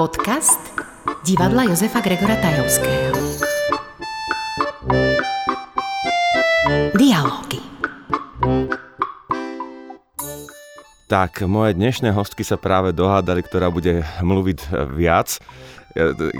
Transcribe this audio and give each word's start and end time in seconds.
Podcast 0.00 0.72
divadla 1.28 1.68
Josefa 1.68 2.00
Gregora 2.00 2.32
Tajovského. 2.40 3.12
Dialógy. 6.96 7.60
Tak, 11.04 11.44
moje 11.44 11.76
dnešné 11.76 12.16
hostky 12.16 12.48
sa 12.48 12.56
práve 12.56 12.96
dohádali, 12.96 13.44
ktorá 13.44 13.68
bude 13.68 14.00
mluviť 14.24 14.72
viac. 14.96 15.36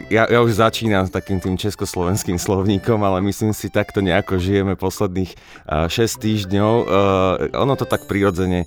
Ja, 0.08 0.24
ja 0.24 0.40
už 0.40 0.56
začínam 0.56 1.04
s 1.04 1.12
takým 1.12 1.36
tým 1.36 1.60
československým 1.60 2.40
slovníkom, 2.40 3.04
ale 3.04 3.20
myslím 3.28 3.52
si, 3.52 3.68
takto 3.68 4.00
nejako 4.00 4.40
žijeme 4.40 4.72
posledných 4.72 5.36
6 5.68 5.92
týždňov. 6.16 6.74
Ono 7.60 7.74
to 7.76 7.84
tak 7.84 8.08
prirodzene 8.08 8.64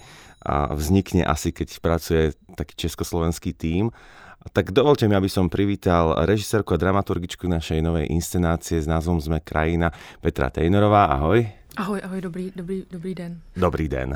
vznikne 0.70 1.26
asi, 1.26 1.50
keď 1.50 1.82
pracuje 1.82 2.38
taký 2.54 2.78
československý 2.78 3.58
tím. 3.58 3.90
Tak 4.52 4.76
dovolte 4.76 5.08
mi, 5.08 5.16
aby 5.16 5.32
som 5.32 5.48
privítal 5.48 6.28
režisérku 6.28 6.76
a 6.76 6.82
dramaturgičku 6.82 7.48
našej 7.48 7.80
novej 7.80 8.12
inscenácie 8.12 8.82
s 8.82 8.90
názvom 8.90 9.24
Sme 9.24 9.40
krajina 9.40 9.96
Petra 10.20 10.52
Tejnorová. 10.52 11.08
Ahoj. 11.16 11.48
Ahoj, 11.74 12.06
ahoj, 12.06 12.20
dobrý, 12.22 12.54
dobrý, 12.54 12.86
dobrý 12.86 13.12
den. 13.16 13.42
Dobrý 13.58 13.86
den. 13.90 14.14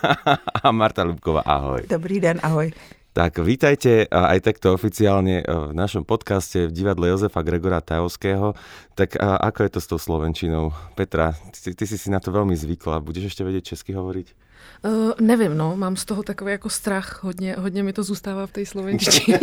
a 0.66 0.68
Marta 0.68 1.00
Lubková, 1.00 1.40
ahoj. 1.46 1.88
Dobrý 1.88 2.20
den, 2.20 2.36
ahoj. 2.44 2.68
Tak 3.10 3.42
vítajte 3.42 4.06
aj 4.06 4.38
takto 4.38 4.70
oficiálne 4.70 5.42
v 5.42 5.74
našom 5.74 6.06
podcaste 6.06 6.70
v 6.70 6.74
divadle 6.74 7.10
Jozefa 7.10 7.42
Gregora 7.42 7.82
Tajovského. 7.82 8.54
Tak 8.94 9.18
ako 9.18 9.66
je 9.66 9.70
to 9.74 9.80
s 9.82 9.90
tou 9.90 9.98
Slovenčinou? 9.98 10.70
Petra, 10.94 11.34
ty, 11.50 11.74
ty 11.74 11.84
si 11.90 11.98
si 11.98 12.06
na 12.06 12.22
to 12.22 12.30
veľmi 12.30 12.54
zvykla. 12.54 13.02
Budeš 13.02 13.34
ešte 13.34 13.42
vedieť 13.42 13.74
česky 13.74 13.98
hovoriť? 13.98 14.50
Uh, 14.86 15.10
nevím, 15.18 15.58
no, 15.58 15.76
mám 15.76 15.96
z 15.96 16.04
toho 16.04 16.22
takový 16.22 16.52
jako 16.52 16.70
strach, 16.70 17.24
hodně, 17.24 17.56
hodně 17.58 17.82
mi 17.82 17.92
to 17.92 18.02
zůstává 18.02 18.46
v 18.46 18.52
té 18.52 18.66
slovenštině. 18.70 19.40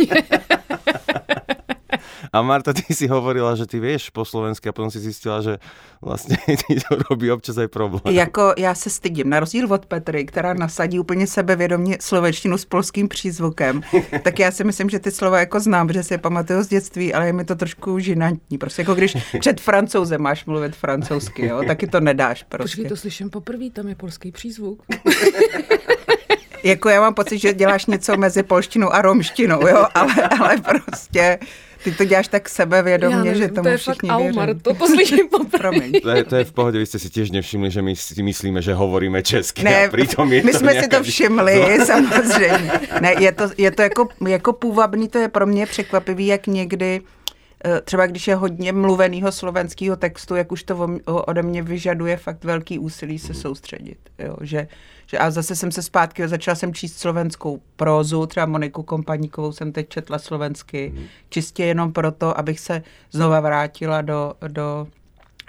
A 2.32 2.42
Marta, 2.42 2.72
ty 2.72 2.94
si 2.94 3.06
hovorila, 3.08 3.54
že 3.54 3.66
ty 3.66 3.80
vieš 3.80 4.10
po 4.10 4.24
slovensky 4.24 4.68
a 4.68 4.72
potom 4.72 4.90
si 4.90 4.98
zjistila, 4.98 5.42
že 5.42 5.58
vlastně 6.02 6.36
ti 6.66 6.76
to 6.88 6.96
robí 7.10 7.30
občas 7.30 7.58
aj 7.58 7.68
problém. 7.68 8.14
Jako 8.14 8.54
já 8.58 8.74
se 8.74 8.90
stydím, 8.90 9.30
na 9.30 9.40
rozdíl 9.40 9.72
od 9.72 9.86
Petry, 9.86 10.24
která 10.24 10.54
nasadí 10.54 10.98
úplně 10.98 11.26
sebevědomě 11.26 11.96
slovenštinu 12.00 12.58
s 12.58 12.64
polským 12.64 13.08
přízvukem, 13.08 13.82
tak 14.22 14.38
já 14.38 14.50
si 14.50 14.64
myslím, 14.64 14.90
že 14.90 14.98
ty 14.98 15.10
slova 15.10 15.40
jako 15.40 15.60
znám, 15.60 15.86
protože 15.86 16.02
si 16.02 16.14
je 16.14 16.18
pamatuju 16.18 16.62
z 16.62 16.68
dětství, 16.68 17.14
ale 17.14 17.26
je 17.26 17.32
mi 17.32 17.44
to 17.44 17.54
trošku 17.54 17.98
žinantní. 17.98 18.58
Prostě 18.58 18.82
jako 18.82 18.94
když 18.94 19.16
před 19.40 19.60
francouzem 19.60 20.22
máš 20.22 20.44
mluvit 20.44 20.76
francouzsky, 20.76 21.46
jo, 21.46 21.62
taky 21.66 21.86
to 21.86 22.00
nedáš 22.00 22.42
prostě. 22.42 22.62
Počkej, 22.62 22.88
to 22.88 22.96
slyším 22.96 23.30
poprvé, 23.30 23.70
tam 23.70 23.88
je 23.88 23.94
polský 23.94 24.32
přízvuk. 24.32 24.82
jako 26.64 26.88
já 26.88 27.00
mám 27.00 27.14
pocit, 27.14 27.38
že 27.38 27.52
děláš 27.52 27.86
něco 27.86 28.16
mezi 28.16 28.42
polštinou 28.42 28.92
a 28.92 29.02
romštinou, 29.02 29.66
jo, 29.66 29.86
ale, 29.94 30.14
ale 30.40 30.56
prostě 30.56 31.38
ty 31.84 31.92
to 31.92 32.04
děláš 32.04 32.28
tak 32.28 32.48
sebevědomě, 32.48 33.34
že 33.34 33.48
tomu 33.48 33.62
to 33.62 33.68
je 33.68 33.76
všichni 33.76 34.08
fakt 34.08 34.18
věří. 34.20 34.60
To 34.62 34.74
poslyším 34.74 35.28
poprvé. 35.30 35.80
To 36.02 36.08
je, 36.10 36.24
to 36.24 36.36
je 36.36 36.44
v 36.44 36.52
pohodě, 36.52 36.78
vy 36.78 36.86
jste 36.86 36.98
si 36.98 37.10
tiež 37.10 37.30
nevšimli, 37.30 37.70
že 37.70 37.82
my 37.82 37.96
si 37.96 38.22
myslíme, 38.22 38.62
že 38.62 38.74
hovoríme 38.74 39.22
česky 39.22 39.62
Ne, 39.62 39.86
a 39.86 39.90
pritom 39.90 40.32
je 40.32 40.42
my 40.42 40.52
to 40.52 40.58
jsme 40.58 40.70
si 40.70 40.74
nějaká- 40.74 40.96
to 40.98 41.02
všimli, 41.04 41.78
samozřejmě. 41.86 42.70
Ne, 43.00 43.14
je 43.18 43.32
to, 43.32 43.44
je 43.58 43.70
to 43.70 43.82
jako, 43.82 44.08
jako 44.28 44.52
půvabný, 44.52 45.08
to 45.08 45.18
je 45.18 45.28
pro 45.28 45.46
mě 45.46 45.66
překvapivý, 45.66 46.26
jak 46.26 46.46
někdy 46.46 47.00
třeba 47.84 48.06
když 48.06 48.28
je 48.28 48.34
hodně 48.34 48.72
mluvenýho 48.72 49.32
slovenského 49.32 49.96
textu, 49.96 50.36
jak 50.36 50.52
už 50.52 50.62
to 50.62 50.88
ode 51.04 51.42
mě 51.42 51.62
vyžaduje 51.62 52.16
fakt 52.16 52.44
velký 52.44 52.78
úsilí 52.78 53.18
se 53.18 53.34
soustředit. 53.34 53.98
Jo? 54.18 54.36
Že, 54.40 54.68
že 55.06 55.18
a 55.18 55.30
zase 55.30 55.56
jsem 55.56 55.72
se 55.72 55.82
zpátky, 55.82 56.28
začala 56.28 56.54
jsem 56.54 56.74
číst 56.74 56.98
slovenskou 56.98 57.60
prózu, 57.76 58.26
třeba 58.26 58.46
Moniku 58.46 58.82
Kompaníkovou 58.82 59.52
jsem 59.52 59.72
teď 59.72 59.88
četla 59.88 60.18
slovensky, 60.18 60.94
čistě 61.28 61.64
jenom 61.64 61.92
proto, 61.92 62.38
abych 62.38 62.60
se 62.60 62.82
znova 63.10 63.40
vrátila 63.40 64.02
do, 64.02 64.34
do 64.48 64.86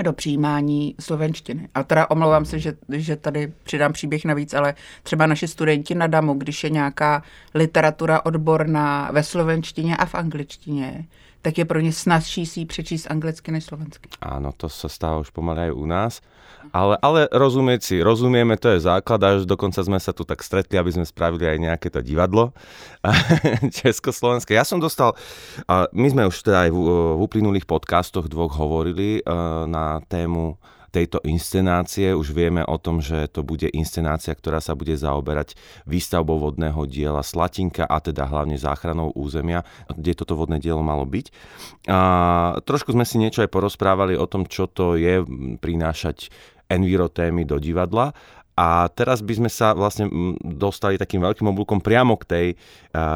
do 0.04 0.14
přijímání 0.14 0.96
slovenštiny. 1.00 1.70
A 1.76 1.84
teda 1.84 2.10
omlouvám 2.10 2.46
se, 2.46 2.60
že, 2.60 2.74
že 2.90 3.16
tady 3.16 3.54
přidám 3.64 3.94
příběh 3.94 4.26
navíc, 4.26 4.54
ale 4.54 4.76
třeba 5.04 5.26
naši 5.28 5.48
studenti 5.48 5.96
na 5.96 6.08
DAMu, 6.08 6.34
když 6.34 6.64
je 6.64 6.70
nějaká 6.70 7.24
literatura 7.54 8.26
odborná 8.26 9.10
ve 9.12 9.24
slovenštině 9.24 9.98
a 9.98 10.06
v 10.06 10.16
angličtině, 10.16 11.06
tak 11.42 11.58
je 11.58 11.66
pro 11.66 11.80
ně 11.80 11.94
snazší 11.94 12.46
si 12.46 12.60
ji 12.60 12.66
přečíst 12.66 13.12
anglicky 13.12 13.52
než 13.52 13.64
slovensky. 13.64 14.10
Áno, 14.22 14.52
to 14.52 14.68
sa 14.70 14.92
stáva 14.92 15.24
už 15.24 15.32
pomaly 15.32 15.72
u 15.72 15.86
nás. 15.86 16.22
Ale, 16.70 17.00
ale 17.02 17.32
rozumieť 17.32 17.82
si, 17.82 17.96
rozumieme, 18.04 18.60
to 18.60 18.70
je 18.70 18.84
základ, 18.84 19.24
až 19.24 19.48
dokonca 19.48 19.80
sme 19.80 19.98
sa 19.98 20.12
tu 20.12 20.28
tak 20.28 20.44
stretli, 20.44 20.76
aby 20.76 20.92
sme 20.92 21.08
spravili 21.08 21.48
aj 21.48 21.58
nejaké 21.58 21.88
to 21.88 22.04
divadlo 22.04 22.52
československé. 23.80 24.54
Ja 24.54 24.68
som 24.68 24.78
dostal, 24.78 25.16
my 25.96 26.08
sme 26.12 26.28
už 26.28 26.36
teda 26.44 26.68
aj 26.68 26.72
v, 26.76 26.80
v 27.16 27.22
uplynulých 27.26 27.66
podcastoch 27.66 28.28
dvoch 28.28 28.54
hovorili 28.60 29.18
eh, 29.18 29.26
na 29.66 30.04
tému 30.12 30.60
tejto 30.90 31.22
inscenácie. 31.24 32.12
Už 32.12 32.34
vieme 32.34 32.66
o 32.66 32.76
tom, 32.82 33.00
že 33.00 33.30
to 33.30 33.46
bude 33.46 33.70
inscenácia, 33.72 34.34
ktorá 34.34 34.60
sa 34.60 34.74
bude 34.74 34.98
zaoberať 34.98 35.56
výstavbou 35.86 36.42
vodného 36.42 36.84
diela 36.90 37.22
Slatinka 37.24 37.86
a 37.86 38.02
teda 38.02 38.26
hlavne 38.26 38.58
záchranou 38.58 39.14
územia, 39.14 39.64
kde 39.88 40.18
toto 40.18 40.36
vodné 40.36 40.58
dielo 40.58 40.82
malo 40.82 41.06
byť. 41.06 41.26
A 41.88 42.00
trošku 42.66 42.92
sme 42.92 43.06
si 43.06 43.22
niečo 43.22 43.46
aj 43.46 43.54
porozprávali 43.54 44.18
o 44.18 44.26
tom, 44.26 44.50
čo 44.50 44.68
to 44.68 44.98
je 44.98 45.22
prinášať 45.62 46.34
envirotémy 46.70 47.46
do 47.46 47.58
divadla. 47.58 48.14
A 48.60 48.92
teraz 48.92 49.24
by 49.24 49.40
sme 49.40 49.48
sa 49.48 49.72
vlastne 49.72 50.12
dostali 50.44 51.00
takým 51.00 51.24
veľkým 51.24 51.48
oblúkom 51.48 51.80
priamo 51.80 52.20
k 52.20 52.26
tej, 52.28 52.48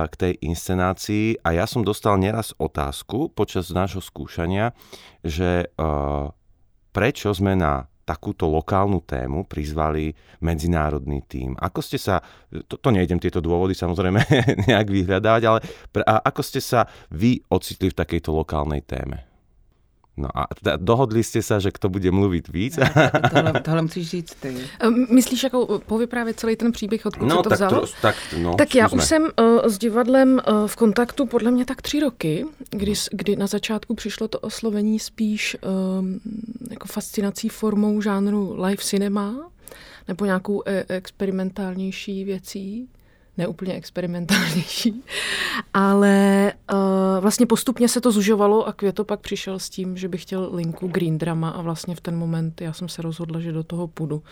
k 0.08 0.14
tej 0.16 0.40
inscenácii 0.40 1.44
a 1.44 1.60
ja 1.60 1.68
som 1.68 1.84
dostal 1.84 2.16
neraz 2.16 2.56
otázku 2.56 3.28
počas 3.36 3.68
nášho 3.76 4.00
skúšania, 4.00 4.72
že 5.20 5.68
prečo 6.94 7.34
sme 7.34 7.58
na 7.58 7.90
takúto 8.04 8.52
lokálnu 8.52 9.02
tému 9.04 9.48
prizvali 9.48 10.12
medzinárodný 10.44 11.24
tím. 11.24 11.56
Ako 11.56 11.80
ste 11.80 11.96
sa, 11.96 12.20
to, 12.68 12.76
to 12.76 12.90
nejdem 12.92 13.18
tieto 13.18 13.40
dôvody 13.40 13.72
samozrejme 13.72 14.20
nejak 14.68 14.88
vyhľadávať, 14.92 15.44
ale 15.48 15.60
pre, 15.90 16.04
a 16.04 16.20
ako 16.20 16.42
ste 16.44 16.60
sa 16.60 16.84
vy 17.10 17.40
ocitli 17.48 17.90
v 17.90 17.98
takejto 17.98 18.30
lokálnej 18.36 18.84
téme? 18.84 19.33
No 20.18 20.30
a 20.30 20.46
teda 20.54 20.78
dohodli 20.78 21.26
ste 21.26 21.42
sa, 21.42 21.58
že 21.58 21.74
kto 21.74 21.90
bude 21.90 22.06
mluviť 22.14 22.46
víc? 22.54 22.78
Tohle, 23.34 23.52
tohle 23.66 23.82
musíš 23.82 24.10
říct 24.10 24.34
ty. 24.38 24.54
Ehm, 24.80 25.08
Myslíš, 25.10 25.44
jako 25.44 25.80
povyprávět 25.86 26.40
celý 26.40 26.56
ten 26.56 26.72
příběh, 26.72 27.06
odkud 27.06 27.26
No 27.26 27.36
se 27.36 27.44
to 27.44 27.50
tak, 27.50 27.58
vzalo? 27.58 27.82
to, 27.82 27.88
tak, 28.02 28.16
no, 28.38 28.54
Tak 28.56 28.76
já 28.76 28.88
už 28.90 29.04
jsem 29.04 29.24
uh, 29.24 29.30
s 29.66 29.78
divadlem 29.78 30.42
uh, 30.48 30.68
v 30.68 30.76
kontaktu 30.76 31.26
podle 31.26 31.52
mě 31.52 31.66
tak 31.66 31.82
tři 31.82 32.00
roky, 32.00 32.46
kdy, 32.70 32.94
kdy 33.12 33.36
na 33.36 33.48
začátku 33.48 33.96
přišlo 33.96 34.28
to 34.28 34.40
oslovení 34.40 35.00
spíš 35.00 35.58
um, 36.00 36.20
jako 36.70 36.88
fascinací 36.88 37.50
formou 37.50 38.02
žánru 38.02 38.56
live 38.64 38.84
cinema 38.84 39.50
nebo 40.08 40.26
nějakou 40.26 40.64
e- 40.66 40.86
experimentálnější 40.90 42.24
věcí 42.24 42.90
ne 43.38 43.48
úplně 43.48 43.74
experimentálnější, 43.74 45.04
ale 45.74 46.54
uh, 46.74 46.80
vlastně 47.20 47.46
postupně 47.46 47.88
se 47.90 48.02
to 48.02 48.12
zužovalo 48.12 48.68
a 48.68 48.74
Květo 48.74 49.06
pak 49.06 49.20
přišel 49.20 49.60
s 49.60 49.70
tím, 49.70 49.98
že 49.98 50.08
bych 50.08 50.22
chtěl 50.22 50.50
linku 50.54 50.88
Green 50.88 51.18
Drama 51.18 51.50
a 51.50 51.62
vlastně 51.62 51.96
v 51.96 52.02
ten 52.02 52.16
moment 52.16 52.62
já 52.62 52.74
jsem 52.74 52.90
se 52.90 53.02
rozhodla, 53.02 53.40
že 53.40 53.52
do 53.52 53.64
toho 53.64 53.88
půjdu, 53.88 54.24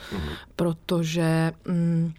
protože 0.56 1.52
mm, 1.68 2.14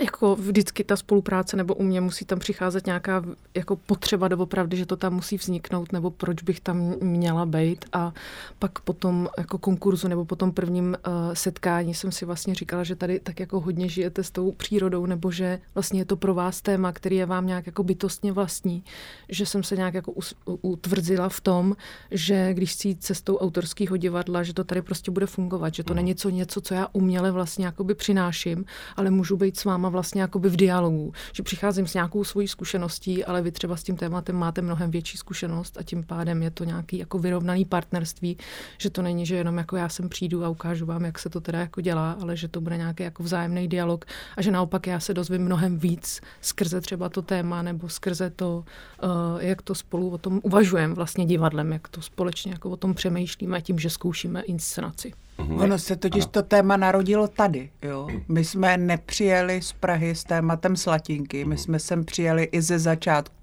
jako 0.00 0.36
vždycky 0.36 0.84
ta 0.84 0.96
spolupráce 0.96 1.56
nebo 1.56 1.74
u 1.74 1.82
mě 1.82 2.00
musí 2.00 2.24
tam 2.24 2.38
přicházet 2.38 2.86
nějaká 2.86 3.24
jako 3.54 3.76
potřeba 3.76 4.28
doopravdy, 4.28 4.76
že 4.76 4.86
to 4.86 4.96
tam 4.96 5.14
musí 5.14 5.36
vzniknout, 5.36 5.92
nebo 5.92 6.10
proč 6.10 6.42
bych 6.42 6.60
tam 6.60 6.94
měla 7.00 7.46
být. 7.46 7.84
A 7.92 8.12
pak 8.58 8.80
po 8.80 8.92
tom 8.92 9.28
jako 9.38 9.58
konkurzu 9.58 10.08
nebo 10.08 10.24
po 10.24 10.36
tom 10.36 10.52
prvním 10.52 10.96
uh, 11.06 11.12
setkání 11.34 11.94
jsem 11.94 12.12
si 12.12 12.24
vlastně 12.24 12.54
říkala, 12.54 12.84
že 12.84 12.96
tady 12.96 13.20
tak 13.20 13.40
jako 13.40 13.60
hodně 13.60 13.88
žijete 13.88 14.22
s 14.22 14.30
tou 14.30 14.52
přírodou, 14.52 15.06
nebo 15.06 15.30
že 15.30 15.60
vlastně 15.74 16.00
je 16.00 16.04
to 16.04 16.16
pro 16.16 16.34
vás 16.34 16.62
téma, 16.62 16.92
který 16.92 17.16
je 17.16 17.26
vám 17.26 17.46
nějak 17.46 17.66
jako 17.66 17.82
bytostně 17.84 18.32
vlastní, 18.32 18.84
že 19.28 19.46
jsem 19.46 19.62
se 19.62 19.76
nějak 19.76 19.94
jako 19.94 20.12
us- 20.12 20.34
utvrzila 20.62 21.28
v 21.28 21.40
tom, 21.40 21.76
že 22.10 22.54
když 22.54 22.84
jít 22.84 23.02
cestou 23.04 23.36
autorského 23.36 23.96
divadla, 23.96 24.42
že 24.42 24.54
to 24.54 24.64
tady 24.64 24.82
prostě 24.82 25.10
bude 25.10 25.26
fungovat, 25.26 25.74
že 25.74 25.84
to 25.84 25.94
není 25.94 26.08
něco, 26.08 26.30
něco, 26.30 26.60
co 26.60 26.74
já 26.74 26.88
uměle 26.92 27.30
vlastně 27.30 27.66
jakoby 27.66 27.94
přináším, 27.94 28.64
ale 28.96 29.10
můžu 29.10 29.36
být 29.36 29.58
s 29.58 29.64
váma 29.64 29.83
vlastně 29.88 30.20
jakoby 30.20 30.48
v 30.48 30.56
dialogu, 30.56 31.12
že 31.32 31.42
přicházím 31.42 31.86
s 31.86 31.94
nějakou 31.94 32.24
svojí 32.24 32.48
zkušeností, 32.48 33.24
ale 33.24 33.42
vy 33.42 33.52
třeba 33.52 33.76
s 33.76 33.82
tím 33.82 33.96
tématem 33.96 34.36
máte 34.36 34.62
mnohem 34.62 34.90
větší 34.90 35.18
zkušenost 35.18 35.78
a 35.78 35.82
tím 35.82 36.04
pádem 36.04 36.42
je 36.42 36.50
to 36.50 36.64
nějaký 36.64 36.98
jako 36.98 37.18
vyrovnaný 37.18 37.64
partnerství, 37.64 38.36
že 38.78 38.90
to 38.90 39.02
není, 39.02 39.26
že 39.26 39.36
jenom 39.36 39.58
jako 39.58 39.76
já 39.76 39.88
sem 39.88 40.08
přijdu 40.08 40.44
a 40.44 40.48
ukážu 40.48 40.86
vám, 40.86 41.04
jak 41.04 41.18
se 41.18 41.30
to 41.30 41.40
teda 41.40 41.58
jako 41.58 41.80
dělá, 41.80 42.12
ale 42.22 42.36
že 42.36 42.48
to 42.48 42.60
bude 42.60 42.76
nějaký 42.76 43.02
jako 43.02 43.22
vzájemný 43.22 43.68
dialog 43.68 44.04
a 44.36 44.42
že 44.42 44.50
naopak 44.50 44.86
já 44.86 45.00
se 45.00 45.14
dozvím 45.14 45.42
mnohem 45.42 45.78
víc 45.78 46.20
skrze 46.40 46.80
třeba 46.80 47.08
to 47.08 47.22
téma 47.22 47.62
nebo 47.62 47.88
skrze 47.88 48.30
to, 48.30 48.64
uh, 49.02 49.10
jak 49.42 49.62
to 49.62 49.74
spolu 49.74 50.10
o 50.10 50.18
tom 50.18 50.40
uvažujeme 50.42 50.94
vlastně 50.94 51.26
divadlem, 51.26 51.72
jak 51.72 51.88
to 51.88 52.02
společně 52.02 52.52
jako 52.52 52.70
o 52.70 52.76
tom 52.76 52.94
přemýšlíme 52.94 53.60
tím, 53.60 53.78
že 53.78 53.90
zkoušíme 53.90 54.42
inscenaci. 54.42 55.12
Ono 55.38 55.78
se 55.78 55.96
totiž 55.96 56.26
to 56.26 56.42
téma 56.42 56.76
narodilo 56.76 57.28
tady. 57.28 57.70
Jo? 57.82 58.08
My 58.28 58.44
jsme 58.44 58.76
nepřijeli 58.76 59.62
z 59.62 59.72
Prahy 59.72 60.14
s 60.14 60.24
tématem 60.24 60.76
Slatinky, 60.76 61.44
my 61.44 61.58
jsme 61.58 61.78
sem 61.78 62.04
přijeli 62.04 62.44
i 62.44 62.62
ze 62.62 62.78
začátku 62.78 63.34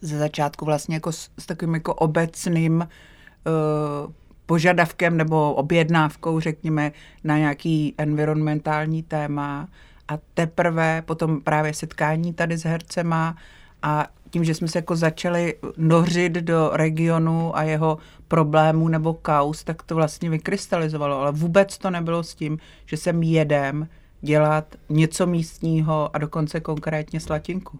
ze 0.00 0.18
začátku 0.18 0.64
vlastně 0.64 0.96
jako 0.96 1.12
s, 1.12 1.30
s 1.38 1.46
takovým 1.46 1.74
jako 1.74 1.94
obecným 1.94 2.80
uh, 2.80 4.12
požadavkem 4.46 5.16
nebo 5.16 5.54
objednávkou, 5.54 6.40
řekněme, 6.40 6.92
na 7.24 7.38
nějaký 7.38 7.94
environmentální 7.98 9.02
téma 9.02 9.68
a 10.08 10.18
teprve 10.34 11.02
potom 11.02 11.40
právě 11.40 11.74
setkání 11.74 12.34
tady 12.34 12.56
s 12.56 12.64
hercema 12.64 13.36
a 13.82 14.06
tím, 14.36 14.44
že 14.44 14.54
jsme 14.54 14.68
se 14.68 14.78
jako 14.78 14.96
začali 14.96 15.54
nořit 15.76 16.32
do 16.32 16.70
regionu 16.72 17.56
a 17.56 17.62
jeho 17.62 17.98
problémů 18.28 18.88
nebo 18.88 19.14
kaus, 19.14 19.64
tak 19.64 19.82
to 19.82 19.94
vlastně 19.94 20.30
vykrystalizovalo. 20.30 21.20
Ale 21.20 21.32
vůbec 21.32 21.78
to 21.78 21.90
nebylo 21.90 22.22
s 22.22 22.34
tím, 22.34 22.58
že 22.86 22.96
jsem 22.96 23.22
jedem 23.22 23.88
dělat 24.20 24.64
něco 24.88 25.26
místního 25.26 26.10
a 26.16 26.18
dokonce 26.18 26.60
konkrétně 26.60 27.20
slatinku. 27.20 27.78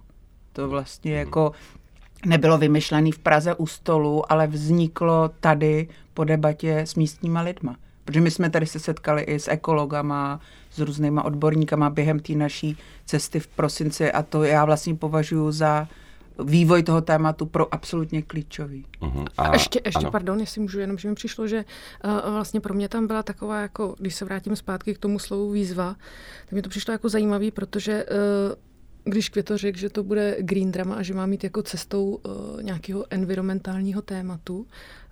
To 0.52 0.68
vlastně 0.68 1.14
jako 1.14 1.52
nebylo 2.26 2.58
vymyšlené 2.58 3.12
v 3.12 3.18
Praze 3.18 3.54
u 3.54 3.66
stolu, 3.66 4.32
ale 4.32 4.46
vzniklo 4.46 5.30
tady 5.40 5.88
po 6.14 6.24
debatě 6.24 6.78
s 6.78 6.94
místníma 6.94 7.40
lidma. 7.40 7.76
Protože 8.04 8.20
my 8.20 8.30
jsme 8.30 8.50
tady 8.50 8.66
se 8.66 8.78
setkali 8.78 9.22
i 9.22 9.40
s 9.40 9.48
ekologama, 9.48 10.40
s 10.70 10.78
různýma 10.78 11.24
odborníkama 11.24 11.90
během 11.90 12.20
té 12.20 12.32
naší 12.32 12.76
cesty 13.04 13.40
v 13.40 13.46
prosinci 13.46 14.12
a 14.12 14.22
to 14.22 14.44
já 14.44 14.64
vlastně 14.64 14.94
považuji 14.94 15.52
za 15.52 15.88
vývoj 16.44 16.82
toho 16.82 17.00
tématu 17.00 17.46
pro 17.46 17.74
absolutně 17.74 18.22
klíčový. 18.22 18.86
Uh-huh. 19.00 19.26
A, 19.38 19.42
a 19.42 19.52
ještě, 19.52 19.80
ještě 19.84 20.06
pardon, 20.10 20.40
jestli 20.40 20.60
můžu, 20.60 20.80
jenom, 20.80 20.98
že 20.98 21.08
mi 21.08 21.14
přišlo, 21.14 21.48
že 21.48 21.64
uh, 22.04 22.32
vlastně 22.32 22.60
pro 22.60 22.74
mě 22.74 22.88
tam 22.88 23.06
byla 23.06 23.22
taková, 23.22 23.60
jako, 23.60 23.94
když 23.98 24.14
se 24.14 24.24
vrátím 24.24 24.56
zpátky 24.56 24.94
k 24.94 24.98
tomu 24.98 25.18
slovu 25.18 25.50
výzva, 25.50 25.96
tak 26.44 26.52
mi 26.52 26.62
to 26.62 26.68
přišlo 26.68 26.92
jako 26.92 27.08
zajímavý, 27.08 27.50
protože 27.50 28.04
uh, 28.04 28.54
když 29.04 29.28
Květo 29.28 29.58
řekl, 29.58 29.78
že 29.78 29.90
to 29.90 30.02
bude 30.02 30.36
green 30.40 30.72
drama 30.72 30.94
a 30.94 31.02
že 31.02 31.14
má 31.14 31.26
mít 31.26 31.44
jako 31.44 31.62
cestou 31.62 32.04
uh, 32.04 32.62
nějakého 32.62 33.04
environmentálního 33.10 34.02
tématu, 34.02 34.66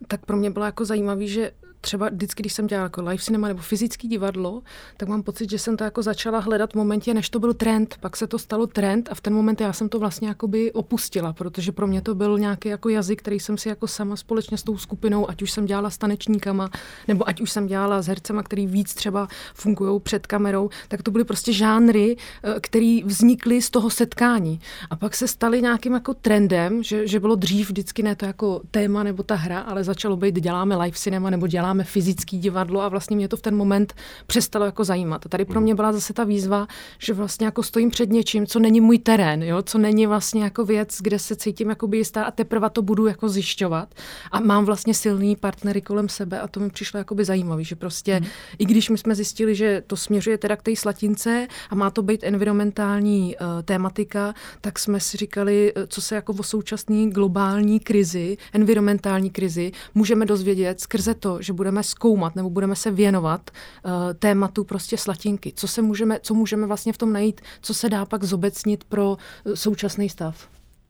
tak 0.09 0.26
pro 0.26 0.37
mě 0.37 0.50
bylo 0.50 0.65
jako 0.65 0.85
zajímavý, 0.85 1.29
že 1.29 1.50
třeba 1.85 2.09
vždycky, 2.09 2.43
když 2.43 2.53
jsem 2.53 2.67
dělala 2.67 2.85
jako 2.85 3.03
live 3.03 3.23
cinema 3.23 3.49
nebo 3.49 3.63
fyzický 3.63 4.09
divadlo, 4.09 4.63
tak 4.97 5.09
mám 5.09 5.23
pocit, 5.23 5.51
že 5.51 5.59
jsem 5.59 5.77
to 5.77 5.85
jako 5.85 6.03
začala 6.03 6.39
hledat 6.39 6.73
v 6.73 6.75
momentě, 6.75 7.15
než 7.15 7.31
to 7.31 7.39
byl 7.39 7.55
trend. 7.55 7.97
Pak 8.01 8.17
se 8.17 8.27
to 8.27 8.39
stalo 8.39 8.67
trend 8.67 9.09
a 9.11 9.15
v 9.15 9.21
ten 9.21 9.35
moment 9.35 9.61
já 9.61 9.73
jsem 9.73 9.89
to 9.89 9.99
vlastně 9.99 10.29
jakoby 10.29 10.73
opustila, 10.73 11.33
protože 11.33 11.73
pro 11.73 11.87
mě 11.87 12.03
to 12.03 12.15
byl 12.15 12.39
nějaký 12.39 12.69
jako 12.69 12.89
jazyk, 12.89 13.23
který 13.23 13.41
jsem 13.41 13.59
si 13.59 13.69
jako 13.69 13.87
sama 13.87 14.17
společně 14.17 14.59
s 14.59 14.63
tou 14.63 14.79
skupinou, 14.79 15.31
ať 15.31 15.43
už 15.43 15.51
jsem 15.51 15.67
dělala 15.67 15.91
s 15.91 15.99
tanečníkama, 15.99 16.71
nebo 17.09 17.29
ať 17.29 17.41
už 17.41 17.51
jsem 17.51 17.67
dělala 17.67 18.03
s 18.03 18.07
hercema, 18.07 18.43
který 18.43 18.67
víc 18.67 18.95
třeba 18.95 19.29
fungují 19.55 20.01
před 20.01 20.27
kamerou, 20.27 20.71
tak 20.89 21.03
to 21.03 21.11
byly 21.11 21.25
prostě 21.25 21.53
žánry, 21.53 22.17
eh, 22.17 22.61
které 22.61 23.01
vznikly 23.05 23.63
z 23.63 23.71
toho 23.71 23.91
setkání. 23.91 24.61
A 24.91 24.97
pak 24.97 25.15
se 25.15 25.29
staly 25.29 25.63
nějakým 25.63 25.93
jako 25.93 26.15
trendem, 26.15 26.83
že, 26.83 27.07
že 27.07 27.21
bylo 27.21 27.35
dřív 27.35 27.69
vždycky 27.69 28.03
ne 28.03 28.17
to 28.17 28.27
jako 28.27 28.61
téma 28.71 29.03
nebo 29.03 29.23
ta 29.23 29.35
hra, 29.35 29.61
ale 29.61 29.85
začalo 29.85 30.17
být 30.17 30.41
děláme 30.41 30.77
live 30.77 30.97
cinema 30.97 31.31
nebo 31.31 31.47
děláme 31.47 31.74
děláme 31.75 31.85
fyzický 31.85 32.38
divadlo 32.38 32.81
a 32.81 32.88
vlastně 32.88 33.17
mě 33.17 33.29
to 33.29 33.37
v 33.37 33.43
ten 33.43 33.56
moment 33.56 33.94
přestalo 34.26 34.65
jako 34.65 34.85
zajímat. 34.85 35.26
A 35.26 35.29
tady 35.29 35.44
pro 35.44 35.61
mě 35.61 35.75
byla 35.75 35.93
zase 35.93 36.12
ta 36.12 36.25
výzva, 36.25 36.67
že 36.99 37.12
vlastně 37.15 37.47
jako 37.47 37.62
stojím 37.62 37.91
před 37.91 38.11
něčím, 38.11 38.47
co 38.47 38.59
není 38.59 38.81
můj 38.81 38.99
terén, 38.99 39.43
jo? 39.43 39.62
co 39.62 39.79
není 39.79 40.06
vlastně 40.06 40.43
jako 40.43 40.65
věc, 40.65 40.99
kde 41.00 41.19
se 41.19 41.37
cítím 41.37 41.69
jako 41.69 41.87
by 41.87 41.97
jistá 41.97 42.25
a 42.25 42.31
teprve 42.31 42.71
to 42.71 42.82
budu 42.82 43.06
jako 43.06 43.29
zjišťovat. 43.29 43.94
A 44.31 44.41
mám 44.41 44.65
vlastně 44.65 44.94
silný 44.94 45.37
partnery 45.37 45.81
kolem 45.81 46.09
sebe 46.09 46.41
a 46.41 46.49
to 46.49 46.61
mi 46.61 46.71
přišlo 46.71 46.99
jako 46.99 47.15
by 47.15 47.25
zajímavý, 47.25 47.65
že 47.65 47.76
prostě 47.76 48.21
mm. 48.21 48.26
i 48.59 48.65
když 48.65 48.91
my 48.91 48.99
jsme 48.99 49.15
zjistili, 49.15 49.55
že 49.55 49.82
to 49.87 49.97
směřuje 49.97 50.38
teda 50.38 50.56
k 50.56 50.62
té 50.62 50.76
slatince 50.76 51.47
a 51.71 51.75
má 51.75 51.91
to 51.91 52.03
být 52.03 52.25
environmentální 52.25 53.37
uh, 53.37 53.62
tématika, 53.62 54.35
tak 54.61 54.79
jsme 54.79 55.00
si 55.00 55.17
říkali, 55.17 55.73
eh, 55.76 55.87
co 55.87 56.00
se 56.00 56.15
jako 56.15 56.32
o 56.32 56.43
současné 56.43 57.06
globální 57.11 57.81
krizi, 57.81 58.37
environmentální 58.53 59.31
krizi, 59.31 59.73
můžeme 59.94 60.26
dozvědět 60.26 60.81
skrze 60.81 61.15
to, 61.15 61.43
že 61.43 61.53
budeme 61.64 61.81
zkoumat 61.81 62.37
nebo 62.37 62.52
budeme 62.52 62.76
se 62.76 62.93
věnovat 62.93 63.49
uh, 63.49 64.12
tématu 64.20 64.64
prostě 64.69 65.00
slatinky. 65.00 65.52
Co, 65.56 65.64
se 65.69 65.81
můžeme, 65.81 66.20
co 66.20 66.34
můžeme 66.37 66.69
vlastně 66.69 66.93
v 66.93 66.99
tom 67.00 67.12
najít, 67.12 67.40
co 67.64 67.72
se 67.75 67.88
dá 67.88 68.05
pak 68.05 68.25
zobecnit 68.25 68.84
pro 68.84 69.16
uh, 69.16 69.56
současný 69.56 70.12
stav. 70.12 70.37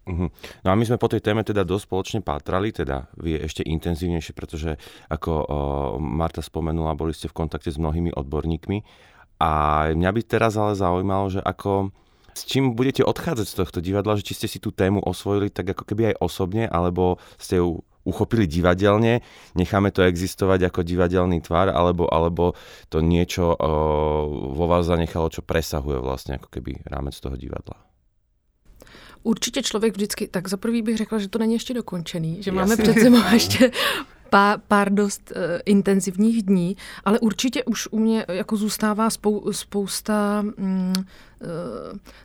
Uh-huh. 0.04 0.28
No 0.60 0.68
a 0.68 0.76
my 0.76 0.84
sme 0.84 1.00
po 1.00 1.08
tej 1.08 1.24
téme 1.24 1.40
teda 1.48 1.64
dosť 1.64 1.88
spoločne 1.88 2.20
pátrali, 2.20 2.76
teda 2.76 3.08
vy 3.16 3.40
ešte 3.40 3.64
intenzívnejšie, 3.64 4.36
pretože 4.36 4.76
ako 5.08 5.32
o, 5.32 5.44
Marta 5.96 6.44
spomenula, 6.44 6.92
boli 6.92 7.16
ste 7.16 7.24
v 7.24 7.40
kontakte 7.40 7.72
s 7.72 7.80
mnohými 7.80 8.12
odborníkmi 8.12 8.84
a 9.40 9.50
mňa 9.96 10.10
by 10.12 10.20
teraz 10.28 10.60
ale 10.60 10.76
zaujímalo, 10.76 11.32
že 11.32 11.40
ako 11.40 11.88
s 12.36 12.42
čím 12.44 12.76
budete 12.76 13.00
odchádzať 13.00 13.46
z 13.48 13.56
tohto 13.56 13.78
divadla, 13.80 14.20
že 14.20 14.28
či 14.28 14.36
ste 14.36 14.48
si 14.50 14.60
tú 14.60 14.76
tému 14.76 15.00
osvojili 15.00 15.48
tak 15.48 15.72
ako 15.72 15.88
keby 15.88 16.12
aj 16.12 16.20
osobne, 16.20 16.68
alebo 16.68 17.16
ste 17.40 17.64
ju 17.64 17.80
uchopili 18.04 18.46
divadelne, 18.46 19.20
necháme 19.56 19.90
to 19.90 20.04
existovať 20.04 20.68
ako 20.68 20.80
divadelný 20.84 21.40
tvar, 21.40 21.72
alebo, 21.72 22.08
alebo 22.08 22.52
to 22.88 23.00
niečo 23.00 23.56
o, 23.56 23.56
vo 24.52 24.64
vás 24.68 24.86
zanechalo, 24.86 25.32
čo 25.32 25.40
presahuje 25.40 25.98
vlastne 25.98 26.36
ako 26.36 26.48
keby 26.52 26.84
rámec 26.84 27.16
toho 27.20 27.36
divadla. 27.36 27.80
Určitě 29.24 29.62
člověk 29.62 29.94
vždycky, 29.94 30.28
tak 30.28 30.48
za 30.48 30.56
prvý 30.56 30.82
bych 30.82 30.96
řekla, 30.96 31.18
že 31.18 31.28
to 31.28 31.38
není 31.38 31.52
ještě 31.52 31.74
dokončený, 31.74 32.42
že 32.42 32.50
Jasně. 32.50 32.52
máme 32.52 32.76
před 32.76 32.94
sebou 33.00 33.22
ještě 33.32 33.70
pár, 34.30 34.60
pár 34.68 34.92
dost 34.92 35.32
uh, 35.36 35.42
intenzivních 35.64 36.42
dní, 36.42 36.76
ale 37.04 37.18
určitě 37.18 37.64
už 37.64 37.88
u 37.90 37.98
mě 37.98 38.24
jako 38.28 38.56
zůstává 38.56 39.10
spou, 39.10 39.52
spousta 39.52 40.44
Eh, 40.58 41.02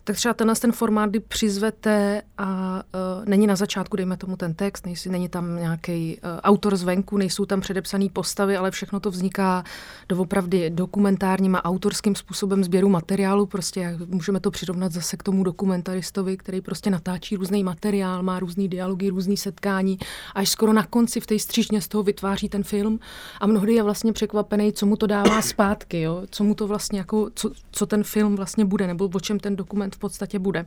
tak 0.03 0.15
třeba 0.15 0.33
tenhle 0.33 0.55
ten 0.55 0.71
formát, 0.71 1.09
kdy 1.09 1.19
přizvete 1.19 2.21
a 2.37 2.81
uh, 3.19 3.25
není 3.25 3.47
na 3.47 3.55
začátku, 3.55 3.97
dejme 3.97 4.17
tomu 4.17 4.37
ten 4.37 4.53
text, 4.53 4.85
nejsi, 4.85 5.09
není 5.09 5.29
tam 5.29 5.55
nějaký 5.55 6.17
uh, 6.17 6.39
autor 6.43 6.77
zvenku, 6.77 7.17
nejsou 7.17 7.45
tam 7.45 7.61
předepsané 7.61 8.09
postavy, 8.13 8.57
ale 8.57 8.71
všechno 8.71 8.99
to 8.99 9.11
vzniká 9.11 9.63
doopravdy 10.09 10.69
dokumentárním 10.69 11.55
a 11.55 11.65
autorským 11.65 12.15
způsobem 12.15 12.63
sběru 12.63 12.89
materiálu. 12.89 13.45
Prostě 13.45 13.97
můžeme 14.07 14.39
to 14.39 14.51
přirovnat 14.51 14.91
zase 14.91 15.17
k 15.17 15.23
tomu 15.23 15.43
dokumentaristovi, 15.43 16.37
který 16.37 16.61
prostě 16.61 16.89
natáčí 16.89 17.35
různý 17.35 17.63
materiál, 17.63 18.23
má 18.23 18.39
různý 18.39 18.67
dialogy, 18.67 19.09
různý 19.09 19.37
setkání, 19.37 19.99
až 20.35 20.49
skoro 20.49 20.73
na 20.73 20.85
konci 20.85 21.19
v 21.19 21.25
té 21.25 21.39
střížně 21.39 21.81
z 21.81 21.87
toho 21.87 22.03
vytváří 22.03 22.49
ten 22.49 22.63
film 22.63 22.99
a 23.39 23.47
mnohdy 23.47 23.73
je 23.73 23.83
vlastně 23.83 24.13
překvapený, 24.13 24.73
co 24.73 24.85
mu 24.85 24.95
to 24.95 25.07
dává 25.07 25.41
zpátky, 25.41 26.01
jo? 26.01 26.23
co 26.29 26.43
mu 26.43 26.55
to 26.55 26.67
vlastně 26.67 26.99
jako, 26.99 27.29
co, 27.35 27.51
co 27.71 27.85
ten 27.85 28.03
film 28.03 28.35
vlastně 28.35 28.65
bude, 28.65 28.87
nebo 28.87 29.07
o 29.13 29.19
čem 29.19 29.39
ten 29.39 29.55
dokument 29.55 29.95
v 29.95 29.99
podstatě 29.99 30.39
bude. 30.39 30.65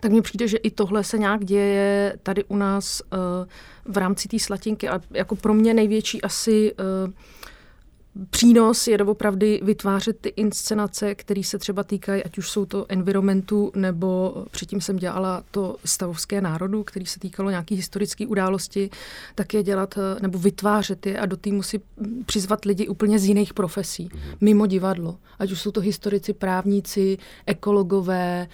Tak 0.00 0.10
mně 0.10 0.22
přijde, 0.22 0.48
že 0.48 0.56
i 0.56 0.70
tohle 0.70 1.04
se 1.04 1.18
nějak 1.18 1.44
děje 1.44 2.16
tady 2.22 2.44
u 2.44 2.56
nás 2.56 3.02
uh, 3.12 3.92
v 3.94 3.96
rámci 3.96 4.28
té 4.28 4.38
slatinky. 4.38 4.88
A 4.88 5.00
jako 5.10 5.36
pro 5.36 5.54
mě 5.54 5.74
největší 5.74 6.22
asi 6.22 6.72
uh, 6.72 7.12
Přínos 8.30 8.88
je 8.88 8.98
doopravdy 8.98 9.60
vytvářet 9.62 10.18
ty 10.20 10.28
inscenace, 10.28 11.14
které 11.14 11.42
se 11.44 11.58
třeba 11.58 11.82
týkají, 11.84 12.24
ať 12.24 12.38
už 12.38 12.50
jsou 12.50 12.66
to 12.66 12.86
environmentu, 12.88 13.72
nebo 13.76 14.44
předtím 14.50 14.80
jsem 14.80 14.96
dělala 14.96 15.42
to 15.50 15.76
stavovské 15.84 16.40
národu, 16.40 16.84
který 16.84 17.06
se 17.06 17.20
týkalo 17.20 17.50
nějaký 17.50 17.74
historické 17.74 18.26
události, 18.26 18.90
tak 19.34 19.54
je 19.54 19.62
dělat 19.62 19.98
nebo 20.22 20.38
vytvářet 20.38 21.06
je 21.06 21.18
a 21.18 21.26
do 21.26 21.36
týmu 21.36 21.62
si 21.62 21.80
přizvat 22.26 22.64
lidi 22.64 22.88
úplně 22.88 23.18
z 23.18 23.24
jiných 23.24 23.54
profesí, 23.54 24.10
mimo 24.40 24.66
divadlo. 24.66 25.16
Ať 25.38 25.52
už 25.52 25.60
jsou 25.60 25.70
to 25.70 25.80
historici, 25.80 26.32
právníci, 26.32 27.18
ekologové, 27.46 28.48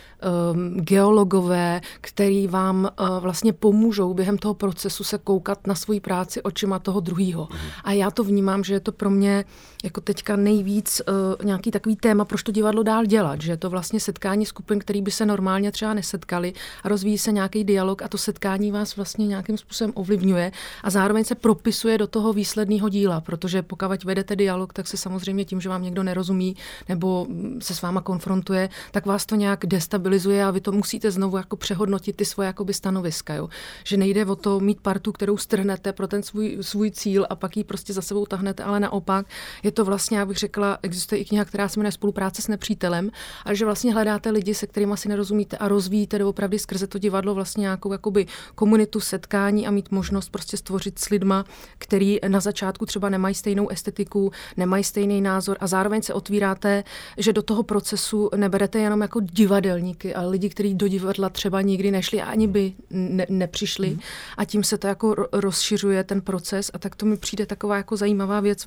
um, 0.53 0.81
geologové, 0.81 1.81
který 2.01 2.47
vám 2.47 2.89
uh, 3.01 3.09
vlastně 3.19 3.53
pomůžou 3.53 4.15
během 4.15 4.39
toho 4.39 4.55
procesu 4.55 5.05
se 5.05 5.19
koukat 5.19 5.67
na 5.67 5.75
svoji 5.75 6.01
práci 6.01 6.43
očima 6.43 6.79
toho 6.79 7.01
druhého. 7.01 7.49
A 7.85 7.93
já 7.93 8.11
to 8.11 8.25
vnímám, 8.25 8.65
že 8.65 8.75
je 8.75 8.81
to 8.81 8.93
pro 8.93 9.11
mě 9.11 9.45
jako 9.85 10.01
teďka 10.01 10.37
nejvíc 10.37 11.03
uh, 11.09 11.47
nějaký 11.47 11.71
takový 11.71 11.97
téma, 11.97 12.25
proč 12.25 12.43
to 12.43 12.53
divadlo 12.53 12.83
dál 12.83 13.05
dělat, 13.05 13.41
že 13.41 13.53
je 13.53 13.57
to 13.57 13.71
vlastně 13.71 14.01
setkání 14.01 14.47
skupin, 14.47 14.79
který 14.79 15.03
by 15.03 15.11
se 15.11 15.27
normálně 15.27 15.73
třeba 15.73 15.95
nesetkali 15.95 16.53
a 16.83 16.89
rozvíjí 16.89 17.19
se 17.19 17.33
nějaký 17.33 17.65
dialog 17.65 18.03
a 18.03 18.09
to 18.09 18.19
setkání 18.19 18.73
vás 18.73 18.97
vlastně 18.97 19.27
nějakým 19.27 19.59
způsobem 19.59 19.93
ovlivňuje 19.95 20.53
a 20.83 20.91
zároveň 20.91 21.25
se 21.25 21.35
propisuje 21.35 21.99
do 21.99 22.07
toho 22.07 22.33
výsledného 22.33 22.89
díla, 22.89 23.21
protože 23.21 23.63
pokud 23.63 24.05
vedete 24.05 24.37
dialog, 24.37 24.73
tak 24.73 24.87
se 24.87 24.97
samozřejmě 24.97 25.45
tím, 25.45 25.61
že 25.61 25.69
vám 25.69 25.83
někdo 25.83 26.03
nerozumí 26.03 26.57
nebo 26.89 27.27
se 27.61 27.75
s 27.75 27.83
váma 27.83 28.01
konfrontuje, 28.01 28.69
tak 28.91 29.07
vás 29.07 29.27
to 29.27 29.35
nějak 29.35 29.67
destabilizuje 29.67 30.45
a 30.45 30.51
vy 30.51 30.61
to 30.61 30.73
musíte 30.73 31.11
znovu 31.11 31.37
jako 31.37 31.57
přehodnotit 31.57 32.17
ty 32.17 32.25
svoje 32.25 32.47
jakoby 32.47 32.75
stanoviska. 32.75 33.35
Jo? 33.35 33.49
Že 33.85 33.97
nejde 33.97 34.27
o 34.27 34.37
to 34.37 34.61
mít 34.61 34.81
partu, 34.81 35.13
kterou 35.13 35.37
strhnete 35.37 35.93
pro 35.93 36.09
ten 36.09 36.23
svůj, 36.23 36.59
svůj 36.61 36.91
cíl 36.91 37.27
a 37.31 37.37
pak 37.37 37.57
ji 37.57 37.65
prostě 37.65 37.93
za 37.93 38.03
sebou 38.03 38.27
tahnete, 38.27 38.65
ale 38.65 38.81
naopak 38.81 39.27
je 39.63 39.73
to 39.73 39.85
vlastně, 39.85 40.19
já 40.19 40.27
bych 40.27 40.37
řekla, 40.37 40.79
existuje 40.83 41.21
i 41.21 41.25
kniha, 41.25 41.45
která 41.45 41.69
se 41.69 41.81
jmenuje 41.81 41.93
Spolupráce 41.93 42.43
s 42.43 42.49
nepřítelem, 42.49 43.11
ale 43.45 43.57
že 43.57 43.65
vlastně 43.65 43.93
hledáte 43.93 44.31
lidi, 44.31 44.55
se 44.55 44.67
kterými 44.67 44.97
si 44.97 45.09
nerozumíte 45.09 45.57
a 45.57 45.69
rozvíjíte 45.69 46.19
doopravdy 46.19 46.59
skrze 46.59 46.87
to 46.87 46.99
divadlo 46.99 47.35
vlastně 47.35 47.61
nějakou 47.61 47.93
jakoby 47.93 48.27
komunitu 48.55 49.01
setkání 49.01 49.67
a 49.67 49.71
mít 49.71 49.91
možnost 49.91 50.29
prostě 50.29 50.57
stvořit 50.57 50.99
s 50.99 51.09
lidma, 51.09 51.45
který 51.79 52.19
na 52.29 52.41
začátku 52.41 52.87
třeba 52.87 53.09
nemají 53.09 53.35
stejnou 53.35 53.69
estetiku, 53.69 54.33
nemají 54.57 54.85
stejný 54.85 55.21
názor 55.21 55.57
a 55.61 55.67
zároveň 55.67 56.03
se 56.03 56.15
otvíráte, 56.15 56.85
že 57.17 57.33
do 57.33 57.43
toho 57.43 57.63
procesu 57.63 58.31
neberete 58.37 58.79
jenom 58.79 59.01
jako 59.01 59.21
divadelníky, 59.21 60.15
ale 60.15 60.29
lidi, 60.29 60.49
kteří 60.49 60.75
do 60.75 60.89
divadla 60.89 61.29
třeba 61.29 61.63
nikdy 61.63 61.91
nešli 61.91 62.23
a 62.23 62.25
ani 62.25 62.47
by 62.47 62.73
ne, 62.91 63.27
nepřišli. 63.29 63.91
Mm. 63.91 64.01
A 64.37 64.45
tím 64.45 64.65
se 64.65 64.79
to 64.79 64.87
jako 64.87 65.15
rozšiřuje 65.33 66.05
ten 66.05 66.21
proces 66.21 66.71
a 66.75 66.79
tak 66.79 66.97
to 66.97 67.07
mi 67.07 67.17
přijde 67.17 67.47
taková 67.47 67.77
jako 67.77 67.97
zajímavá 67.97 68.41
věc, 68.41 68.67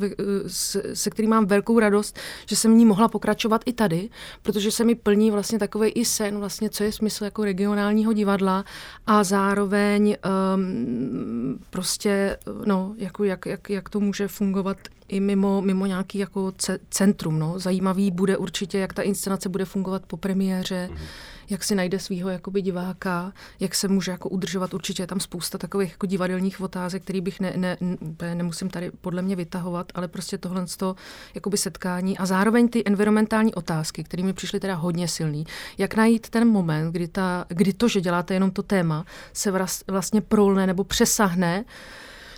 se, 0.61 0.95
se 0.95 1.09
který 1.09 1.27
mám 1.27 1.45
velkou 1.45 1.79
radost, 1.79 2.19
že 2.45 2.55
jsem 2.55 2.73
v 2.73 2.77
ní 2.77 2.85
mohla 2.85 3.07
pokračovat 3.07 3.61
i 3.65 3.73
tady, 3.73 4.09
protože 4.41 4.71
se 4.71 4.83
mi 4.83 4.95
plní 4.95 5.31
vlastně 5.31 5.59
takový 5.59 5.89
i 5.89 6.05
sen, 6.05 6.37
vlastně 6.37 6.69
co 6.69 6.83
je 6.83 6.91
smysl 6.91 7.23
jako 7.23 7.43
regionálního 7.43 8.13
divadla 8.13 8.65
a 9.07 9.23
zároveň 9.23 10.15
um, 10.55 11.59
prostě, 11.69 12.37
no, 12.65 12.93
jako 12.97 13.23
jak, 13.23 13.45
jak, 13.45 13.69
jak 13.69 13.89
to 13.89 13.99
může 13.99 14.27
fungovat 14.27 14.77
i 15.07 15.19
mimo, 15.19 15.61
mimo 15.61 15.85
nějaký 15.85 16.17
jako 16.17 16.53
centrum. 16.89 17.39
No. 17.39 17.59
Zajímavý 17.59 18.11
bude 18.11 18.37
určitě, 18.37 18.77
jak 18.77 18.93
ta 18.93 19.01
inscenace 19.01 19.49
bude 19.49 19.65
fungovat 19.65 20.05
po 20.07 20.17
premiéře, 20.17 20.89
mm-hmm. 20.91 20.97
Jak 21.51 21.63
si 21.63 21.75
najde 21.75 21.99
svého 21.99 22.29
jakoby 22.29 22.61
diváka, 22.61 23.33
jak 23.59 23.75
se 23.75 23.87
může 23.87 24.11
jako 24.11 24.29
udržovat. 24.29 24.73
Určitě 24.73 25.03
je 25.03 25.07
tam 25.07 25.19
spousta 25.19 25.57
takových 25.57 25.91
jako 25.91 26.05
divadelních 26.05 26.61
otázek, 26.61 27.03
které 27.03 27.21
bych 27.21 27.39
ne, 27.39 27.53
ne, 27.55 27.77
ne, 28.21 28.35
nemusím 28.35 28.69
tady 28.69 28.91
podle 29.01 29.21
mě 29.21 29.35
vytahovat, 29.35 29.91
ale 29.95 30.07
prostě 30.07 30.37
tohle 30.37 30.65
to 30.77 30.95
jakoby 31.35 31.57
setkání 31.57 32.17
a 32.17 32.25
zároveň 32.25 32.67
ty 32.67 32.83
environmentální 32.85 33.53
otázky, 33.53 34.03
které 34.03 34.23
mi 34.23 34.33
přišly 34.33 34.59
teda 34.59 34.75
hodně 34.75 35.07
silný. 35.07 35.45
Jak 35.77 35.95
najít 35.95 36.29
ten 36.29 36.47
moment, 36.47 36.91
kdy, 36.91 37.07
ta, 37.07 37.45
kdy 37.47 37.73
to, 37.73 37.87
že 37.87 38.01
děláte 38.01 38.33
jenom 38.33 38.51
to 38.51 38.63
téma, 38.63 39.05
se 39.33 39.51
vlastně 39.87 40.21
prolne 40.21 40.67
nebo 40.67 40.83
přesahne 40.83 41.65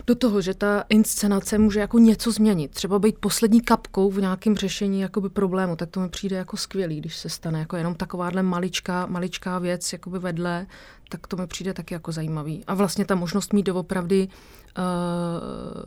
do 0.08 0.16
toho, 0.16 0.42
že 0.42 0.54
ta 0.54 0.84
inscenace 0.90 1.58
může 1.58 1.80
jako 1.80 2.00
něco 2.00 2.32
změnit. 2.32 2.72
Třeba 2.72 3.00
být 3.00 3.18
poslední 3.20 3.62
kapkou 3.62 4.12
v 4.12 4.22
nějakém 4.22 4.56
řešení 4.56 5.02
jakoby 5.02 5.30
problému, 5.30 5.76
tak 5.76 5.90
to 5.90 6.00
mi 6.00 6.10
přijde 6.10 6.36
jako 6.36 6.58
skvělý, 6.58 7.00
když 7.00 7.16
se 7.16 7.30
stane 7.30 7.60
jako 7.60 7.76
jenom 7.76 7.96
takováhle 7.96 8.44
maličká, 8.44 9.06
maličká 9.06 9.60
věc 9.60 9.94
jakoby 9.94 10.20
vedle, 10.20 10.68
tak 11.10 11.28
to 11.28 11.38
mi 11.38 11.48
přijde 11.48 11.74
taky 11.74 11.94
jako 11.94 12.12
zajímavý. 12.12 12.64
A 12.68 12.74
vlastně 12.74 13.06
ta 13.06 13.16
možnost 13.16 13.54
mít 13.54 13.66
doopravdy 13.66 14.28
uh, 14.78 15.86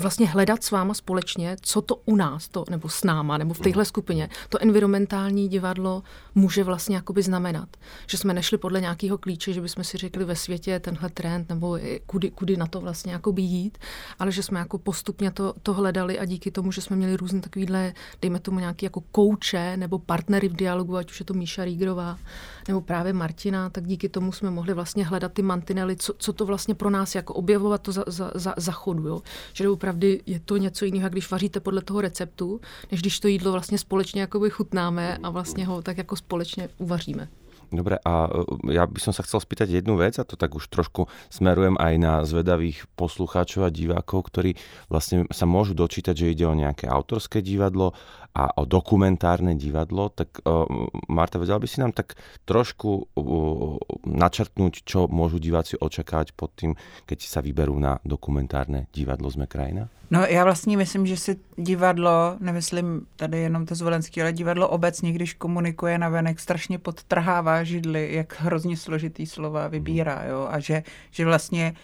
vlastně 0.00 0.26
hledat 0.26 0.64
s 0.64 0.70
váma 0.70 0.94
společně, 0.94 1.56
co 1.60 1.82
to 1.82 1.96
u 1.96 2.16
nás, 2.16 2.48
to, 2.48 2.64
nebo 2.70 2.88
s 2.88 3.04
náma, 3.04 3.38
nebo 3.38 3.54
v 3.54 3.58
téhle 3.58 3.84
skupině, 3.84 4.28
to 4.48 4.62
environmentální 4.62 5.48
divadlo 5.48 6.02
může 6.34 6.64
vlastně 6.64 6.96
jakoby 6.96 7.22
znamenat. 7.22 7.68
Že 8.06 8.18
jsme 8.18 8.34
nešli 8.34 8.58
podle 8.58 8.80
nějakého 8.80 9.18
klíče, 9.18 9.52
že 9.52 9.60
bychom 9.60 9.84
si 9.84 9.98
řekli 9.98 10.24
ve 10.24 10.36
světě 10.36 10.80
tenhle 10.80 11.08
trend, 11.10 11.48
nebo 11.48 11.78
kudy, 12.06 12.30
kudy 12.30 12.56
na 12.56 12.66
to 12.66 12.80
vlastně 12.80 13.12
jakoby 13.12 13.42
jít, 13.42 13.78
ale 14.18 14.32
že 14.32 14.42
jsme 14.42 14.58
jako 14.58 14.78
postupně 14.78 15.30
to, 15.30 15.54
to 15.62 15.72
hledali 15.72 16.18
a 16.18 16.24
díky 16.24 16.50
tomu, 16.50 16.72
že 16.72 16.80
jsme 16.80 16.96
měli 16.96 17.16
různé 17.16 17.40
takovýhle, 17.40 17.92
dejme 18.22 18.40
tomu 18.40 18.58
nějaký 18.58 18.86
jako 18.86 19.00
kouče 19.00 19.76
nebo 19.76 19.98
partnery 19.98 20.48
v 20.48 20.56
dialogu, 20.56 20.96
ať 20.96 21.10
už 21.10 21.20
je 21.20 21.26
to 21.26 21.34
Míša 21.34 21.64
Rígrová, 21.64 22.18
nebo 22.68 22.80
právě 22.80 23.12
Martina, 23.12 23.70
tak 23.70 23.86
díky 23.86 24.08
tomu 24.08 24.32
jsme 24.32 24.50
mohli 24.50 24.74
vlastně 24.74 25.04
hledat 25.04 25.32
ty 25.32 25.42
mantinely, 25.42 25.96
co, 25.96 26.14
co 26.18 26.32
to 26.32 26.46
vlastně 26.46 26.74
pro 26.74 26.90
nás 26.90 27.14
jako 27.14 27.34
objevovat 27.34 27.82
to 27.82 27.92
za, 27.92 28.04
za, 28.06 28.30
za, 28.34 28.54
za 28.56 28.72
chodu. 28.72 29.08
Jo? 29.08 29.22
Že 29.52 29.68
opravdu 29.68 30.06
je 30.26 30.40
to 30.40 30.56
něco 30.56 30.84
jiného, 30.84 31.08
když 31.08 31.30
vaříte 31.30 31.60
podle 31.60 31.82
toho 31.82 32.00
receptu, 32.00 32.60
než 32.90 33.00
když 33.00 33.20
to 33.20 33.28
jídlo 33.28 33.52
vlastně 33.52 33.78
společně 33.78 34.20
jakoby 34.20 34.50
chutnáme 34.50 35.18
a 35.22 35.30
vlastně 35.30 35.66
ho 35.66 35.82
tak 35.82 35.98
jako 35.98 36.16
společně 36.16 36.68
uvaříme. 36.78 37.28
Dobre, 37.68 38.00
a 38.00 38.32
e, 38.32 38.80
ja 38.80 38.88
by 38.88 38.96
som 38.96 39.12
sa 39.12 39.20
chcel 39.20 39.44
spýtať 39.44 39.68
jednu 39.68 40.00
vec, 40.00 40.16
a 40.16 40.24
to 40.24 40.40
tak 40.40 40.56
už 40.56 40.72
trošku 40.72 41.04
smerujem 41.28 41.76
aj 41.76 41.94
na 42.00 42.12
zvedavých 42.24 42.88
poslucháčov 42.96 43.68
a 43.68 43.74
divákov, 43.74 44.32
ktorí 44.32 44.56
vlastne 44.88 45.28
sa 45.28 45.44
môžu 45.44 45.76
dočítať, 45.76 46.16
že 46.16 46.32
ide 46.32 46.48
o 46.48 46.56
nejaké 46.56 46.88
autorské 46.88 47.44
divadlo 47.44 47.92
a 48.34 48.54
o 48.60 48.64
dokumentárne 48.68 49.56
divadlo, 49.58 50.08
tak 50.12 50.42
uh, 50.44 50.68
Marta, 51.08 51.40
vedela 51.40 51.58
by 51.58 51.68
si 51.68 51.80
nám 51.80 51.92
tak 51.96 52.14
trošku 52.44 52.90
uh, 52.90 53.78
načrtnúť, 54.06 54.84
čo 54.86 55.10
môžu 55.10 55.42
diváci 55.42 55.74
očakávať 55.80 56.36
pod 56.36 56.52
tým, 56.54 56.72
keď 57.08 57.18
sa 57.24 57.40
vyberú 57.40 57.74
na 57.80 57.98
dokumentárne 58.04 58.86
divadlo 58.94 59.30
Sme 59.30 59.46
krajina? 59.46 59.88
No 60.10 60.24
já 60.24 60.44
vlastně 60.44 60.76
myslím, 60.76 61.06
že 61.06 61.16
si 61.16 61.36
divadlo, 61.56 62.36
nemyslím 62.40 63.06
tady 63.16 63.38
jenom 63.38 63.66
to 63.66 63.74
zvolenské, 63.74 64.22
ale 64.22 64.32
divadlo 64.32 64.68
obecně, 64.68 65.12
když 65.12 65.34
komunikuje 65.34 65.98
na 65.98 66.08
venek, 66.08 66.40
strašně 66.40 66.78
podtrhává 66.78 67.64
židly, 67.64 68.14
jak 68.14 68.40
hrozně 68.40 68.76
složitý 68.76 69.26
slova 69.26 69.68
vybírá, 69.68 70.24
jo, 70.24 70.48
a 70.50 70.60
že, 70.60 70.82
že 71.10 71.24
vlastně 71.24 71.74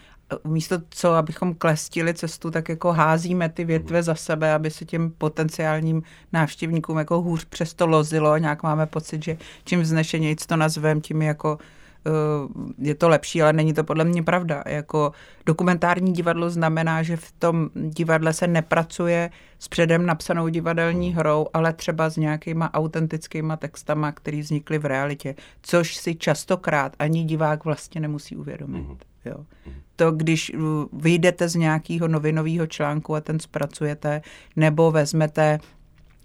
místo 0.44 0.78
co, 0.90 1.12
abychom 1.12 1.54
klestili 1.54 2.14
cestu, 2.14 2.50
tak 2.50 2.68
jako 2.68 2.92
házíme 2.92 3.48
ty 3.48 3.64
větve 3.64 4.02
za 4.02 4.14
sebe, 4.14 4.54
aby 4.54 4.70
se 4.70 4.84
těm 4.84 5.10
potenciálním 5.10 6.02
návštěvníkům 6.32 6.98
jako 6.98 7.20
hůř 7.20 7.44
přesto 7.44 7.86
lozilo 7.86 8.30
a 8.30 8.38
nějak 8.38 8.62
máme 8.62 8.86
pocit, 8.86 9.24
že 9.24 9.36
čím 9.64 9.80
vznešenějíc 9.80 10.46
to 10.46 10.56
nazvem, 10.56 11.00
tím 11.00 11.22
jako 11.22 11.58
eh, 12.06 12.10
je 12.78 12.94
to 12.94 13.08
lepší, 13.08 13.42
ale 13.42 13.52
není 13.52 13.74
to 13.74 13.84
podle 13.84 14.04
mě 14.04 14.22
pravda. 14.22 14.62
Jako 14.66 15.12
dokumentární 15.46 16.12
divadlo 16.12 16.50
znamená, 16.50 17.02
že 17.02 17.16
v 17.16 17.32
tom 17.32 17.70
divadle 17.74 18.32
se 18.32 18.46
nepracuje 18.46 19.30
s 19.58 19.68
předem 19.68 20.06
napsanou 20.06 20.48
divadelní 20.48 21.14
hrou, 21.14 21.46
ale 21.54 21.72
třeba 21.72 22.10
s 22.10 22.16
nějakýma 22.16 22.74
autentickýma 22.74 23.56
textama, 23.56 24.12
které 24.12 24.40
vznikly 24.40 24.78
v 24.78 24.84
realitě, 24.84 25.34
což 25.62 25.96
si 25.96 26.14
častokrát 26.14 26.96
ani 26.98 27.24
divák 27.24 27.64
vlastně 27.64 28.00
nemusí 28.00 28.36
uvědomit. 28.36 28.88
Mhm. 28.88 29.13
Jo. 29.24 29.44
To, 29.96 30.12
když 30.12 30.52
vyjdete 30.92 31.48
z 31.48 31.54
nějakého 31.54 32.08
novinového 32.08 32.66
článku 32.66 33.14
a 33.14 33.20
ten 33.20 33.40
zpracujete, 33.40 34.22
nebo 34.56 34.90
vezmete 34.90 35.58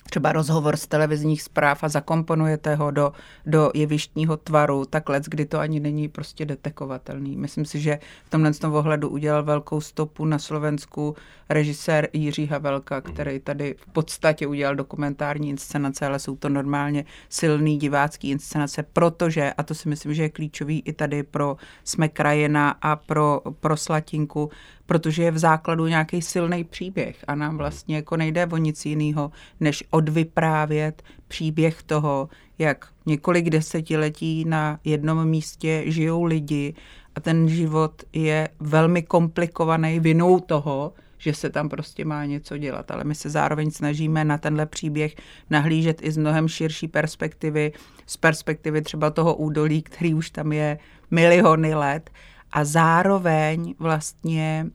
třeba 0.09 0.31
rozhovor 0.31 0.77
z 0.77 0.87
televizních 0.87 1.41
zpráv 1.41 1.83
a 1.83 1.89
zakomponujete 1.89 2.75
ho 2.75 2.91
do, 2.91 3.11
do 3.45 3.71
jevištního 3.73 4.37
tvaru, 4.37 4.85
tak 4.85 5.09
let, 5.09 5.23
kdy 5.27 5.45
to 5.45 5.59
ani 5.59 5.79
není 5.79 6.07
prostě 6.07 6.45
detekovatelný. 6.45 7.37
Myslím 7.37 7.65
si, 7.65 7.79
že 7.79 7.99
v 8.25 8.29
tomhle 8.29 8.53
tom 8.53 8.73
ohledu 8.73 9.09
udělal 9.09 9.43
velkou 9.43 9.81
stopu 9.81 10.25
na 10.25 10.39
Slovensku 10.39 11.15
režisér 11.49 12.09
Jiří 12.13 12.45
Havelka, 12.45 12.95
mhm. 12.95 13.13
který 13.13 13.39
tady 13.39 13.75
v 13.77 13.85
podstatě 13.91 14.47
udělal 14.47 14.75
dokumentární 14.75 15.49
inscenace, 15.49 16.05
ale 16.05 16.19
jsou 16.19 16.35
to 16.35 16.49
normálně 16.49 17.05
silný 17.29 17.77
divácký 17.77 18.29
inscenace, 18.29 18.83
protože, 18.83 19.53
a 19.57 19.63
to 19.63 19.75
si 19.75 19.89
myslím, 19.89 20.13
že 20.13 20.23
je 20.23 20.29
klíčový 20.29 20.81
i 20.85 20.93
tady 20.93 21.23
pro 21.23 21.57
Jsme 21.83 22.09
krajina 22.09 22.69
a 22.81 22.95
pro, 22.95 23.41
pro 23.59 23.77
Slatinku, 23.77 24.51
protože 24.89 25.23
je 25.23 25.31
v 25.31 25.37
základu 25.37 25.87
nějaký 25.87 26.21
silný 26.21 26.63
příběh 26.63 27.15
a 27.27 27.35
nám 27.35 27.57
vlastně 27.57 27.95
jako 27.95 28.17
nejde 28.17 28.45
o 28.45 28.57
nic 28.57 28.85
jiného, 28.85 29.31
než 29.59 29.83
odvyprávět 29.89 31.03
příběh 31.27 31.83
toho, 31.83 32.29
jak 32.59 32.87
několik 33.05 33.49
desetiletí 33.49 34.45
na 34.45 34.79
jednom 34.83 35.25
místě 35.25 35.83
žijou 35.85 36.23
lidi 36.23 36.73
a 37.15 37.19
ten 37.19 37.49
život 37.49 38.03
je 38.13 38.49
velmi 38.59 39.03
komplikovaný 39.03 39.99
vinou 39.99 40.39
toho, 40.39 40.93
že 41.17 41.33
se 41.33 41.49
tam 41.49 41.69
prostě 41.69 42.05
má 42.05 42.25
něco 42.25 42.57
dělat. 42.57 42.91
Ale 42.91 43.03
my 43.03 43.15
se 43.15 43.29
zároveň 43.29 43.71
snažíme 43.71 44.25
na 44.25 44.37
tenhle 44.37 44.65
příběh 44.65 45.15
nahlížet 45.49 46.01
i 46.01 46.11
z 46.11 46.17
mnohem 46.17 46.47
širší 46.47 46.87
perspektivy, 46.87 47.71
z 48.05 48.17
perspektivy 48.17 48.81
třeba 48.81 49.09
toho 49.09 49.35
údolí, 49.35 49.81
který 49.81 50.13
už 50.13 50.29
tam 50.29 50.51
je 50.51 50.79
miliony 51.11 51.75
let 51.75 52.09
a 52.51 52.65
zároveň 52.65 53.75
vlastně 53.79 54.67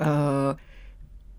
uh, 0.00 0.06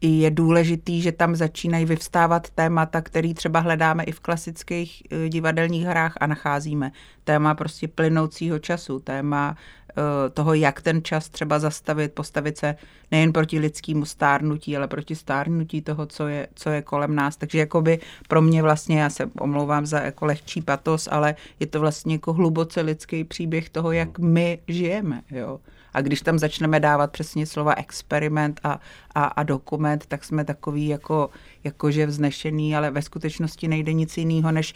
je 0.01 0.31
důležitý, 0.31 1.01
že 1.01 1.11
tam 1.11 1.35
začínají 1.35 1.85
vyvstávat 1.85 2.49
témata, 2.49 3.01
který 3.01 3.33
třeba 3.33 3.59
hledáme 3.59 4.03
i 4.03 4.11
v 4.11 4.19
klasických 4.19 5.03
uh, 5.11 5.29
divadelních 5.29 5.85
hrách 5.85 6.13
a 6.19 6.27
nacházíme. 6.27 6.91
Téma 7.23 7.55
prostě 7.55 7.87
plynoucího 7.87 8.59
času, 8.59 8.99
téma 8.99 9.57
uh, 9.97 10.03
toho, 10.33 10.53
jak 10.53 10.81
ten 10.81 11.03
čas 11.03 11.29
třeba 11.29 11.59
zastavit, 11.59 12.13
postavit 12.13 12.57
se 12.57 12.75
nejen 13.11 13.33
proti 13.33 13.59
lidskému 13.59 14.05
stárnutí, 14.05 14.77
ale 14.77 14.87
proti 14.87 15.15
stárnutí 15.15 15.81
toho, 15.81 16.05
co 16.05 16.27
je, 16.27 16.47
co 16.55 16.69
je 16.69 16.81
kolem 16.81 17.15
nás. 17.15 17.37
Takže 17.37 17.59
jakoby 17.59 17.99
pro 18.27 18.41
mě 18.41 18.61
vlastně, 18.61 19.01
já 19.01 19.09
se 19.09 19.29
omlouvám 19.39 19.85
za 19.85 19.99
jako 19.99 20.25
lehčí 20.25 20.61
patos, 20.61 21.07
ale 21.11 21.35
je 21.59 21.67
to 21.67 21.79
vlastně 21.79 22.15
jako 22.15 22.33
hluboce 22.33 22.81
lidský 22.81 23.23
příběh 23.23 23.69
toho, 23.69 23.91
jak 23.91 24.19
my 24.19 24.59
žijeme. 24.67 25.21
Jo. 25.31 25.59
A 25.93 26.01
když 26.01 26.21
tam 26.21 26.39
začneme 26.39 26.79
dávat 26.79 27.11
přesně 27.11 27.45
slova 27.45 27.73
experiment 27.73 28.59
a, 28.63 28.79
a, 29.15 29.23
a 29.23 29.43
dokument, 29.43 30.05
tak 30.07 30.23
jsme 30.23 30.45
takový 30.45 30.87
jako, 30.87 31.29
jakože 31.63 32.05
vznešený, 32.05 32.75
ale 32.75 32.91
ve 32.91 33.01
skutečnosti 33.01 33.67
nejde 33.67 33.93
nic 33.93 34.17
jiného, 34.17 34.51
než 34.51 34.73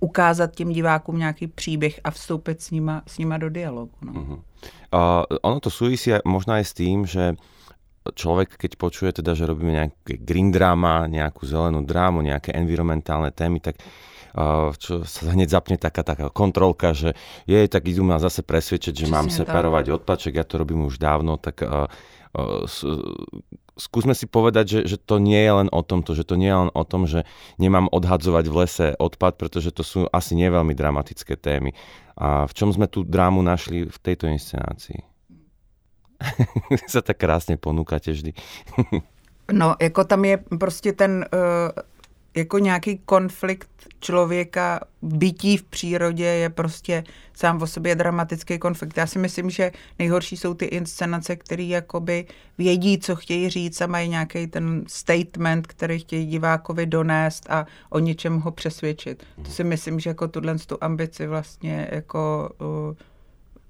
ukázat 0.00 0.54
těm 0.54 0.68
divákům 0.68 1.18
nějaký 1.18 1.46
příběh 1.46 2.00
a 2.04 2.10
vstoupit 2.10 2.62
s 2.62 2.70
nima, 2.70 3.02
s 3.06 3.18
nima 3.18 3.38
do 3.38 3.50
dialogu. 3.50 3.92
No. 4.02 4.12
Uh-huh. 4.12 4.40
Uh, 4.94 5.38
ono 5.42 5.60
to 5.60 5.70
súvisí 5.70 6.10
možná 6.24 6.58
aj 6.58 6.64
s 6.64 6.72
tým, 6.72 7.06
že 7.06 7.36
človek, 8.14 8.56
keď 8.56 8.80
počuje 8.80 9.10
teda, 9.12 9.36
že 9.36 9.44
robíme 9.44 9.72
nejaké 9.72 10.16
green 10.22 10.48
drama, 10.48 11.04
nejakú 11.10 11.44
zelenú 11.44 11.84
drámu, 11.84 12.24
nejaké 12.24 12.56
environmentálne 12.56 13.28
témy, 13.34 13.60
tak 13.60 13.76
čo 14.78 15.02
sa 15.04 15.32
hneď 15.32 15.48
zapne 15.48 15.76
taká, 15.80 16.02
taká 16.04 16.28
kontrolka, 16.28 16.92
že 16.92 17.16
je, 17.48 17.58
tak 17.68 17.88
idú 17.88 18.04
ma 18.04 18.20
zase 18.20 18.42
presvedčiť, 18.42 18.94
že 18.94 19.04
Přesně 19.04 19.16
mám 19.16 19.30
separovať 19.30 19.84
tak. 19.86 19.94
odpaček, 19.94 20.34
ja 20.34 20.44
to 20.44 20.58
robím 20.58 20.84
už 20.84 20.98
dávno, 20.98 21.36
tak 21.36 21.62
uh, 21.62 21.88
skúsme 23.78 24.12
si 24.12 24.26
povedať, 24.26 24.66
že, 24.68 24.80
že 24.94 24.96
to 24.98 25.22
nie 25.22 25.38
je 25.38 25.52
len 25.52 25.68
o 25.70 25.80
tomto, 25.86 26.12
že 26.12 26.26
to 26.26 26.34
nie 26.34 26.50
je 26.50 26.58
len 26.66 26.70
o 26.74 26.84
tom, 26.84 27.06
že 27.06 27.24
nemám 27.56 27.86
odhadzovať 27.88 28.44
v 28.50 28.54
lese 28.58 28.86
odpad, 28.98 29.38
pretože 29.38 29.70
to 29.70 29.86
sú 29.86 30.10
asi 30.10 30.34
neveľmi 30.34 30.74
dramatické 30.74 31.38
témy. 31.38 31.72
A 32.18 32.50
v 32.50 32.52
čom 32.52 32.74
sme 32.74 32.90
tú 32.90 33.06
drámu 33.06 33.40
našli 33.40 33.86
v 33.86 33.98
tejto 34.02 34.26
inscenácii? 34.26 34.98
sa 36.92 37.00
tak 37.00 37.22
krásne 37.22 37.54
ponúkate 37.54 38.10
vždy. 38.10 38.34
no, 39.52 39.78
jako 39.80 40.04
tam 40.04 40.24
je 40.24 40.36
prostě 40.58 40.92
ten 40.92 41.24
uh, 41.30 41.70
jako 42.36 42.58
nějaký 42.58 42.98
konflikt 42.98 43.68
člověka, 44.00 44.80
bytí 45.02 45.56
v 45.56 45.62
přírodě 45.62 46.24
je 46.24 46.48
prostě 46.50 47.04
sám 47.34 47.62
o 47.62 47.66
sobě 47.66 47.94
dramatický 47.94 48.58
konflikt. 48.58 48.96
Já 48.96 49.06
si 49.06 49.18
myslím, 49.18 49.50
že 49.50 49.72
nejhorší 49.98 50.36
jsou 50.36 50.54
ty 50.54 50.64
inscenace, 50.64 51.36
které 51.36 51.62
jakoby 51.62 52.26
vědí, 52.58 52.98
co 52.98 53.16
chtějí 53.16 53.50
říct 53.50 53.80
a 53.80 53.86
mají 53.86 54.08
nějaký 54.08 54.46
ten 54.46 54.84
statement, 54.86 55.66
který 55.66 55.98
chtějí 55.98 56.26
divákovi 56.26 56.86
donést 56.86 57.50
a 57.50 57.66
o 57.90 57.98
něčem 57.98 58.40
ho 58.40 58.50
přesvědčit. 58.50 59.24
To 59.42 59.50
si 59.50 59.64
myslím, 59.64 60.00
že 60.00 60.10
jako 60.10 60.28
tuhle 60.28 60.58
tu 60.58 60.78
ambici 60.80 61.26
vlastně 61.26 61.88
jako 61.92 62.50
uh, 62.60 62.96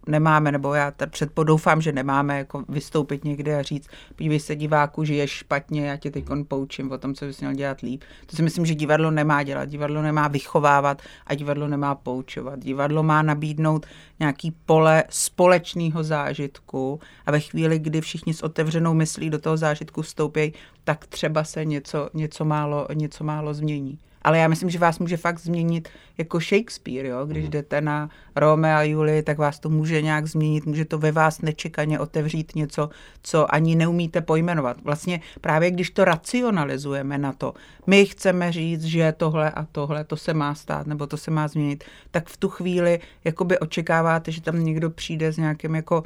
nemáme, 0.09 0.53
nebo 0.53 0.75
já 0.75 0.93
předpodoufám, 1.11 1.81
že 1.81 1.93
nemáme 1.93 2.39
jako 2.39 2.65
vystoupit 2.69 3.25
někde 3.25 3.59
a 3.59 3.63
říct, 3.63 3.89
podívej 4.17 4.41
se 4.41 4.57
diváku, 4.57 5.05
že 5.05 5.15
je 5.15 5.29
špatně, 5.29 5.89
já 5.89 5.97
tě 5.97 6.11
teď 6.11 6.25
poučím 6.49 6.93
o 6.93 6.99
tom, 6.99 7.15
co 7.15 7.25
bys 7.25 7.41
měl 7.41 7.53
dělat 7.53 7.81
líp. 7.81 8.03
To 8.27 8.37
si 8.37 8.43
myslím, 8.43 8.67
že 8.67 8.75
divadlo 8.75 9.11
nemá 9.11 9.43
dělat. 9.43 9.69
Divadlo 9.69 10.03
nemá 10.03 10.29
vychovávat 10.29 11.03
a 11.27 11.35
divadlo 11.35 11.69
nemá 11.69 11.95
poučovat. 11.95 12.59
Divadlo 12.59 13.03
má 13.03 13.23
nabídnout 13.23 13.87
nějaký 14.21 14.51
pole 14.67 15.05
společného 15.09 16.05
zážitku 16.05 17.01
a 17.27 17.31
ve 17.31 17.41
chvíli, 17.41 17.79
kdy 17.79 18.01
všichni 18.01 18.35
s 18.35 18.43
otevřenou 18.43 18.95
myslí 18.95 19.31
do 19.31 19.39
toho 19.39 19.57
zážitku 19.57 20.03
vstoupí, 20.03 20.53
tak 20.85 21.07
třeba 21.07 21.45
se 21.45 21.65
něco, 21.65 22.11
něco, 22.15 22.45
málo, 22.45 22.87
něco 22.95 23.25
málo 23.25 23.55
změní. 23.55 23.99
Ale 24.23 24.39
já 24.39 24.49
myslím, 24.49 24.71
že 24.71 24.79
vás 24.79 24.99
může 24.99 25.17
fakt 25.17 25.39
změnit 25.39 25.89
jako 26.19 26.41
Shakespeare, 26.41 27.09
jo? 27.09 27.27
když 27.27 27.43
mhm. 27.43 27.51
jdete 27.51 27.81
na 27.81 28.11
Romeo 28.37 28.77
a 28.77 28.83
Julie, 28.83 29.23
tak 29.23 29.39
vás 29.39 29.59
to 29.59 29.69
může 29.69 30.03
nějak 30.03 30.27
změnit, 30.27 30.67
může 30.67 30.85
to 30.85 30.99
ve 30.99 31.13
vás 31.13 31.41
nečekaně 31.41 31.99
otevřít 31.99 32.55
něco, 32.55 32.91
co 33.23 33.55
ani 33.55 33.77
neumíte 33.77 34.21
pojmenovat. 34.21 34.77
Vlastně 34.85 35.21
právě 35.41 35.71
když 35.71 35.91
to 35.91 36.05
racionalizujeme 36.05 37.19
na 37.19 37.33
to, 37.33 37.55
my 37.87 38.07
chceme 38.07 38.53
říct, 38.53 38.85
že 38.85 39.15
tohle 39.17 39.51
a 39.51 39.65
tohle, 39.73 40.05
to 40.05 40.17
se 40.17 40.35
má 40.35 40.55
stát, 40.55 40.87
nebo 40.87 41.07
to 41.07 41.17
se 41.17 41.31
má 41.31 41.49
změnit, 41.49 41.85
tak 42.11 42.29
v 42.29 42.37
tu 42.37 42.49
chvíli 42.49 43.01
jakoby 43.25 43.59
očekáváte, 43.59 44.33
že 44.33 44.41
tam 44.41 44.65
někdo 44.65 44.91
přijde 44.91 45.33
s 45.33 45.37
nějakým 45.37 45.75
jako 45.75 46.03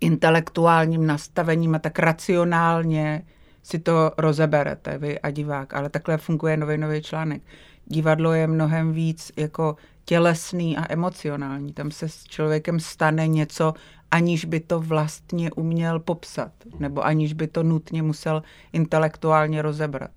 intelektuálním 0.00 1.06
nastavením 1.06 1.74
a 1.74 1.78
tak 1.78 1.98
racionálně 1.98 3.22
si 3.66 3.78
to 3.78 4.12
rozeberete 4.18 4.98
vy 4.98 5.20
a 5.20 5.30
divák, 5.30 5.74
ale 5.74 5.90
takhle 5.90 6.16
funguje 6.18 6.56
novinový 6.56 7.02
článek. 7.02 7.42
Divadlo 7.86 8.32
je 8.32 8.46
mnohem 8.46 8.92
víc 8.92 9.32
jako 9.36 9.76
tělesný 10.04 10.76
a 10.76 10.92
emocionální. 10.92 11.72
Tam 11.72 11.90
se 11.90 12.08
s 12.08 12.24
člověkem 12.24 12.80
stane 12.80 13.28
něco, 13.28 13.74
aniž 14.10 14.44
by 14.44 14.60
to 14.60 14.80
vlastně 14.80 15.52
uměl 15.52 16.00
popsat, 16.00 16.52
nebo 16.78 17.04
aniž 17.04 17.32
by 17.32 17.46
to 17.46 17.62
nutně 17.62 18.02
musel 18.02 18.42
intelektuálně 18.72 19.62
rozebrat 19.62 20.10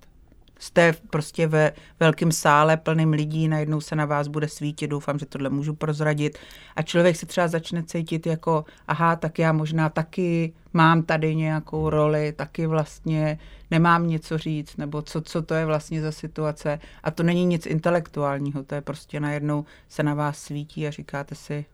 jste 0.59 0.93
prostě 1.09 1.47
ve 1.47 1.71
velkém 1.99 2.31
sále 2.31 2.77
plným 2.77 3.11
lidí, 3.11 3.47
najednou 3.47 3.81
se 3.81 3.95
na 3.95 4.05
vás 4.05 4.27
bude 4.27 4.47
svítit, 4.47 4.87
doufám, 4.87 5.19
že 5.19 5.25
tohle 5.25 5.49
můžu 5.49 5.75
prozradit. 5.75 6.37
A 6.75 6.81
člověk 6.81 7.15
se 7.15 7.25
třeba 7.25 7.47
začne 7.47 7.83
cítit 7.83 8.25
jako, 8.25 8.65
aha, 8.87 9.15
tak 9.15 9.39
já 9.39 9.53
možná 9.53 9.89
taky 9.89 10.53
mám 10.73 11.03
tady 11.03 11.35
nějakou 11.35 11.89
roli, 11.89 12.33
taky 12.33 12.67
vlastně 12.67 13.39
nemám 13.71 14.07
něco 14.07 14.37
říct, 14.37 14.77
nebo 14.77 15.01
co, 15.01 15.21
co 15.21 15.41
to 15.41 15.53
je 15.53 15.65
vlastně 15.65 16.01
za 16.01 16.11
situace. 16.11 16.79
A 17.03 17.11
to 17.11 17.23
není 17.23 17.45
nic 17.45 17.65
intelektuálního, 17.65 18.63
to 18.63 18.75
je 18.75 18.81
prostě 18.81 19.19
najednou 19.19 19.65
se 19.89 20.03
na 20.03 20.13
vás 20.13 20.39
svítí 20.39 20.87
a 20.87 20.91
říkáte 20.91 21.35
si 21.35 21.65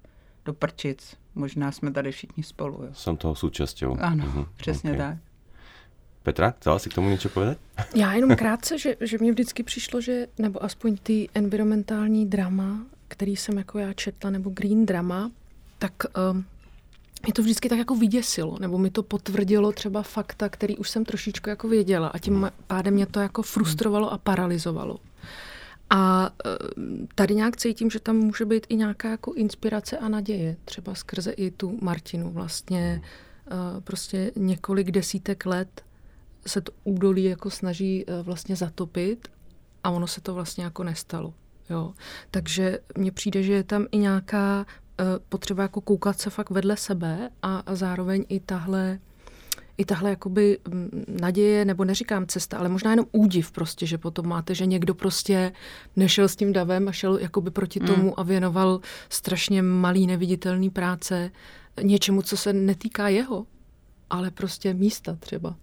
do 0.46 0.54
prčic, 0.54 1.18
možná 1.36 1.72
jsme 1.72 1.92
tady 1.92 2.12
všichni 2.12 2.44
spolu. 2.44 2.84
Jo. 2.84 2.90
Jsem 2.94 3.18
toho 3.18 3.36
součástí. 3.36 3.86
Ano, 3.86 4.26
mhm, 4.26 4.46
přesně 4.58 4.92
okay. 4.92 5.08
tak. 5.08 5.25
Petra, 6.26 6.52
chcela 6.52 6.80
si 6.80 6.90
k 6.90 6.94
tomu 6.94 7.10
něco 7.10 7.30
povedat? 7.30 7.58
Já 7.96 8.14
jenom 8.14 8.36
krátce, 8.36 8.78
že, 8.78 8.96
že 9.02 9.18
mě 9.18 9.32
vždycky 9.32 9.64
přišlo, 9.64 10.02
že, 10.02 10.28
nebo 10.38 10.64
aspoň 10.64 10.98
ty 11.04 11.30
environmentální 11.34 12.26
drama, 12.26 12.80
který 13.08 13.36
jsem 13.36 13.58
jako 13.58 13.80
já 13.80 13.94
četla, 13.94 14.30
nebo 14.30 14.50
green 14.50 14.86
drama, 14.86 15.32
tak 15.80 15.94
um, 16.32 16.46
mě 17.24 17.34
to 17.34 17.42
vždycky 17.42 17.70
tak 17.70 17.78
jako 17.78 17.96
vyděsilo, 17.96 18.58
nebo 18.60 18.78
mi 18.78 18.90
to 18.90 19.04
potvrdilo 19.04 19.72
třeba 19.72 20.04
fakta, 20.04 20.50
který 20.50 20.78
už 20.78 20.90
jsem 20.90 21.06
trošičku 21.06 21.50
jako 21.50 21.68
věděla 21.68 22.08
a 22.08 22.18
tím 22.18 22.52
pádem 22.68 22.94
mě 22.94 23.06
to 23.06 23.20
jako 23.20 23.42
frustrovalo 23.42 24.14
a 24.14 24.18
paralizovalo. 24.18 24.98
A 25.90 26.30
ehm, 26.46 27.08
tady 27.16 27.36
nějak 27.36 27.58
cítím, 27.58 27.90
že 27.90 28.00
tam 28.00 28.16
může 28.16 28.46
být 28.46 28.66
i 28.70 28.76
nějaká 28.76 29.10
jako 29.10 29.34
inspirace 29.34 29.98
a 29.98 30.10
naděje, 30.10 30.56
třeba 30.66 30.96
skrze 30.96 31.32
i 31.32 31.52
tu 31.52 31.78
Martinu 31.82 32.32
vlastně 32.32 33.02
uh, 33.52 33.82
prostě 33.82 34.32
několik 34.36 34.92
desítek 34.92 35.46
let 35.46 35.82
se 36.48 36.62
to 36.62 36.72
údolí 36.84 37.24
jako 37.24 37.50
snaží 37.50 38.06
eh, 38.08 38.22
vlastně 38.24 38.56
zatopit 38.56 39.28
a 39.84 39.90
ono 39.90 40.08
se 40.08 40.22
to 40.22 40.34
vlastně 40.34 40.64
jako 40.64 40.84
nestalo. 40.84 41.34
Jo. 41.70 41.94
Takže 42.32 42.80
mně 42.98 43.12
přijde, 43.12 43.44
že 43.44 43.54
je 43.54 43.64
tam 43.64 43.86
i 43.92 43.98
nějaká 43.98 44.66
uh, 45.00 45.06
potřeba 45.30 45.64
jako 45.64 45.82
koukat 45.82 46.20
se 46.20 46.30
fakt 46.30 46.50
vedle 46.50 46.78
sebe 46.78 47.30
a, 47.42 47.58
a 47.58 47.76
zároveň 47.76 48.26
i 48.30 48.40
tahle 48.40 49.00
i 49.78 49.86
tahle 49.86 50.10
jakoby 50.10 50.58
mm, 50.70 51.04
naděje, 51.22 51.66
nebo 51.66 51.86
neříkám 51.86 52.28
cesta, 52.28 52.58
ale 52.58 52.70
možná 52.70 52.92
jenom 52.92 53.06
údiv 53.12 53.52
prostě, 53.52 53.86
že 53.86 53.98
potom 53.98 54.28
máte, 54.28 54.56
že 54.56 54.66
někdo 54.66 54.94
prostě 54.94 55.52
nešel 55.96 56.28
s 56.28 56.36
tím 56.36 56.54
davem 56.54 56.88
a 56.88 56.92
šel 56.92 57.18
jakoby 57.18 57.52
proti 57.52 57.80
mm. 57.80 57.88
tomu 57.88 58.20
a 58.20 58.24
věnoval 58.24 58.80
strašně 59.10 59.62
malý 59.62 60.08
neviditelný 60.08 60.70
práce 60.70 61.32
něčemu, 61.82 62.22
co 62.22 62.38
se 62.38 62.54
netýká 62.54 63.08
jeho, 63.08 63.46
ale 64.10 64.32
prostě 64.32 64.74
místa 64.74 65.16
třeba. 65.20 65.56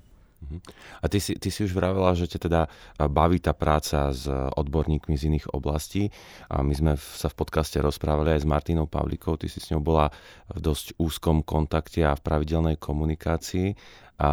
Mhm. 0.43 0.59
A 1.01 1.07
ty 1.07 1.23
si, 1.23 1.39
ty 1.39 1.49
si 1.55 1.63
už 1.63 1.71
vravela, 1.71 2.19
že 2.19 2.27
ťa 2.27 2.41
teda 2.51 2.61
baví 3.07 3.39
tá 3.39 3.55
práca 3.55 4.11
s 4.11 4.27
odborníkmi 4.31 5.15
z 5.15 5.31
iných 5.31 5.55
oblastí. 5.55 6.11
A 6.51 6.67
my 6.67 6.75
sme 6.75 6.93
sa 6.99 7.31
v 7.31 7.39
podcaste 7.39 7.79
rozprávali 7.79 8.35
aj 8.35 8.43
s 8.43 8.51
Martinou 8.51 8.91
Pavlikou. 8.91 9.39
Ty 9.39 9.47
si 9.47 9.63
s 9.63 9.71
ňou 9.71 9.79
bola 9.79 10.11
v 10.51 10.59
dosť 10.59 10.99
úzkom 10.99 11.47
kontakte 11.47 12.03
a 12.03 12.19
v 12.19 12.25
pravidelnej 12.27 12.77
komunikácii. 12.83 13.79
A 14.19 14.31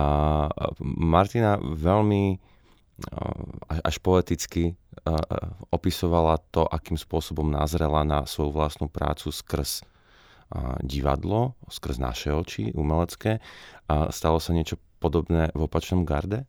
Martina 0.82 1.62
veľmi 1.62 2.42
až 3.70 3.96
poeticky 4.04 4.76
opisovala 5.72 6.42
to, 6.52 6.68
akým 6.68 7.00
spôsobom 7.00 7.48
nazrela 7.48 8.04
na 8.04 8.28
svoju 8.28 8.52
vlastnú 8.52 8.92
prácu 8.92 9.32
skrz 9.32 9.88
divadlo, 10.84 11.56
skrz 11.70 12.02
naše 12.02 12.34
oči 12.34 12.76
umelecké. 12.76 13.40
A 13.88 14.10
stalo 14.12 14.42
sa 14.42 14.52
niečo 14.52 14.76
podobné 15.00 15.52
v 15.56 15.62
opačném 15.62 16.06
garde? 16.06 16.46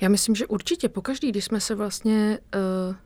Já 0.00 0.08
myslím, 0.08 0.34
že 0.34 0.46
určitě 0.46 0.88
pokaždý, 0.88 1.30
když 1.30 1.44
jsme 1.44 1.60
se 1.60 1.74
vlastně 1.74 2.38
uh, 2.88 2.96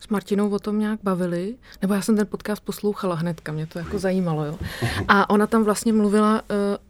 s 0.00 0.08
Martinou 0.08 0.50
o 0.50 0.58
tom 0.58 0.78
nějak 0.78 1.00
bavili, 1.02 1.56
nebo 1.82 1.94
já 1.94 2.02
jsem 2.02 2.16
ten 2.16 2.26
podcast 2.26 2.64
poslouchala 2.64 3.14
hnedka, 3.14 3.52
mě 3.52 3.66
to 3.66 3.78
jako 3.78 3.98
zajímalo, 3.98 4.44
jo. 4.44 4.58
A 5.08 5.30
ona 5.30 5.46
tam 5.46 5.64
vlastně 5.64 5.92
mluvila 5.92 6.42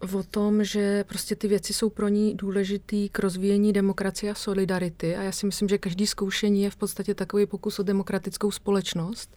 uh, 0.03 0.21
o 0.21 0.23
tom, 0.23 0.65
že 0.65 1.05
prostě 1.05 1.37
ty 1.37 1.49
věci 1.49 1.73
jsou 1.73 1.91
pro 1.91 2.09
ní 2.09 2.35
důležitý 2.35 3.09
k 3.09 3.19
rozvíjení 3.19 3.73
demokracie 3.73 4.33
a 4.33 4.35
solidarity 4.35 5.17
a 5.17 5.23
já 5.23 5.33
si 5.33 5.47
myslím, 5.47 5.69
že 5.69 5.79
každý 5.79 6.07
zkoušení 6.07 6.63
je 6.63 6.71
v 6.71 6.77
podstatě 6.77 7.15
takový 7.15 7.47
pokus 7.47 7.79
o 7.79 7.83
demokratickou 7.83 8.51
společnost 8.51 9.37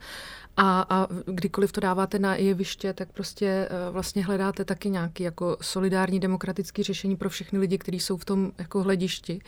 a, 0.57 0.85
a 0.89 1.07
kdykoliv 1.25 1.71
to 1.71 1.81
dáváte 1.81 2.19
na 2.19 2.35
jeviště, 2.35 2.93
tak 2.93 3.11
prostě 3.11 3.45
eh, 3.45 3.91
vlastně 3.91 4.25
hledáte 4.25 4.65
taky 4.65 4.89
nějaký 4.89 5.23
jako 5.23 5.57
solidární 5.61 6.19
demokratický 6.19 6.83
řešení 6.83 7.15
pro 7.15 7.29
všechny 7.29 7.59
lidi, 7.59 7.77
kteří 7.77 7.99
jsou 7.99 8.17
v 8.17 8.25
tom 8.25 8.51
jako 8.57 8.83
hledišti. 8.83 9.41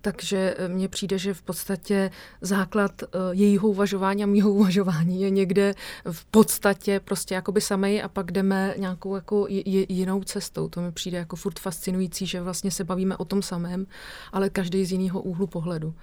Takže 0.00 0.54
eh, 0.58 0.68
mně 0.68 0.88
přijde, 0.88 1.18
že 1.18 1.34
v 1.34 1.42
podstatě 1.42 2.10
základ 2.40 3.02
eh, 3.02 3.06
jejího 3.32 3.68
uvažování 3.68 4.22
a 4.22 4.26
mýho 4.26 4.52
uvažování 4.52 5.22
je 5.22 5.30
někde 5.30 5.74
v 6.12 6.24
podstatě 6.24 7.00
prostě 7.00 7.34
jakoby 7.34 7.60
samej 7.60 8.02
a 8.02 8.08
pak 8.08 8.32
jdeme 8.32 8.74
nějakou 8.78 9.14
jako 9.14 9.46
jinou 9.88 10.24
cestou. 10.24 10.68
To 10.68 10.80
mi 10.80 10.92
přijde 10.92 11.18
jako 11.18 11.36
furt 11.36 11.58
fascinující, 11.58 12.26
že 12.26 12.40
vlastně 12.40 12.70
se 12.70 12.84
bavíme 12.84 13.16
o 13.16 13.24
tom 13.24 13.42
samém, 13.42 13.86
ale 14.32 14.50
každý 14.50 14.84
z 14.84 14.92
jiného 14.92 15.22
úhlu 15.22 15.46
pohledu. 15.46 15.94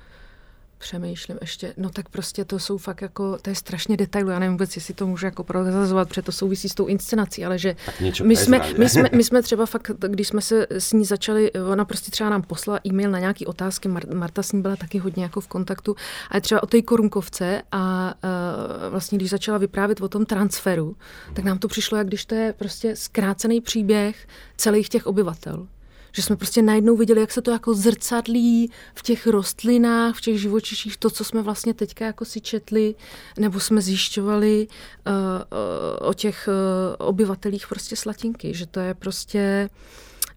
Přemýšlím 0.78 1.38
ještě, 1.42 1.74
no 1.78 1.90
tak 1.90 2.10
prostě 2.10 2.46
to 2.46 2.60
jsou 2.60 2.78
fakt 2.78 3.02
jako, 3.02 3.38
to 3.42 3.50
je 3.50 3.56
strašně 3.56 3.98
detailu, 3.98 4.30
já 4.30 4.40
nevím 4.40 4.54
vůbec, 4.54 4.76
jestli 4.76 4.94
to 4.94 5.08
můžu 5.08 5.26
jako 5.26 5.44
prozazovat, 5.44 6.08
protože 6.08 6.22
to 6.22 6.32
souvisí 6.32 6.70
s 6.70 6.76
tou 6.76 6.86
inscenací, 6.86 7.46
ale 7.46 7.58
že 7.58 7.76
my 8.24 8.36
jsme, 8.36 8.62
my, 8.78 8.90
jsme, 8.90 9.10
my 9.16 9.24
jsme 9.24 9.42
třeba 9.42 9.66
fakt, 9.66 9.92
když 10.08 10.28
jsme 10.28 10.42
se 10.42 10.68
s 10.70 10.94
ní 10.94 11.06
začali, 11.06 11.52
ona 11.52 11.86
prostě 11.86 12.12
třeba 12.12 12.30
nám 12.30 12.42
poslala 12.42 12.80
e-mail 12.88 13.12
na 13.12 13.20
nějaké 13.20 13.46
otázky, 13.46 13.90
Marta 14.14 14.44
s 14.44 14.52
ní 14.52 14.62
byla 14.62 14.76
taky 14.76 14.98
hodně 14.98 15.24
jako 15.24 15.42
v 15.42 15.48
kontaktu, 15.48 15.96
ale 16.32 16.42
třeba 16.42 16.64
o 16.64 16.66
té 16.68 16.82
korunkovce 16.82 17.62
a 17.72 18.14
uh, 18.24 18.92
vlastně 18.92 19.18
když 19.18 19.30
začala 19.30 19.58
vyprávět 19.58 20.02
o 20.02 20.10
tom 20.10 20.26
transferu, 20.26 20.96
tak 21.34 21.46
nám 21.46 21.58
to 21.58 21.68
přišlo, 21.68 21.98
jak 21.98 22.08
když 22.08 22.26
to 22.26 22.36
je 22.36 22.54
prostě 22.54 22.96
zkrácený 22.96 23.62
příběh 23.62 24.28
celých 24.58 24.90
těch 24.90 25.08
obyvatel 25.08 25.68
že 26.15 26.21
jsme 26.21 26.36
prostě 26.36 26.62
najednou 26.62 26.95
viděli, 26.95 27.21
jak 27.21 27.32
se 27.32 27.41
to 27.41 27.51
jako 27.51 27.73
zrcadlí 27.73 28.71
v 28.95 29.04
těch 29.04 29.28
rostlinách, 29.28 30.15
v 30.15 30.21
těch 30.21 30.41
živočiších, 30.41 30.97
to, 30.97 31.10
co 31.10 31.23
jsme 31.23 31.41
vlastně 31.41 31.73
teďka 31.73 32.06
jako 32.06 32.25
si 32.25 32.41
četli, 32.41 32.95
nebo 33.39 33.60
jsme 33.60 33.82
zjišťovali 33.82 34.67
uh, 34.67 35.13
uh, 35.13 36.10
o 36.10 36.13
těch 36.13 36.47
uh, 36.47 37.08
obyvatelích 37.08 37.67
prostě 37.67 37.95
slatinky, 37.95 38.54
že 38.54 38.65
to 38.65 38.80
je 38.80 38.93
prostě 38.93 39.69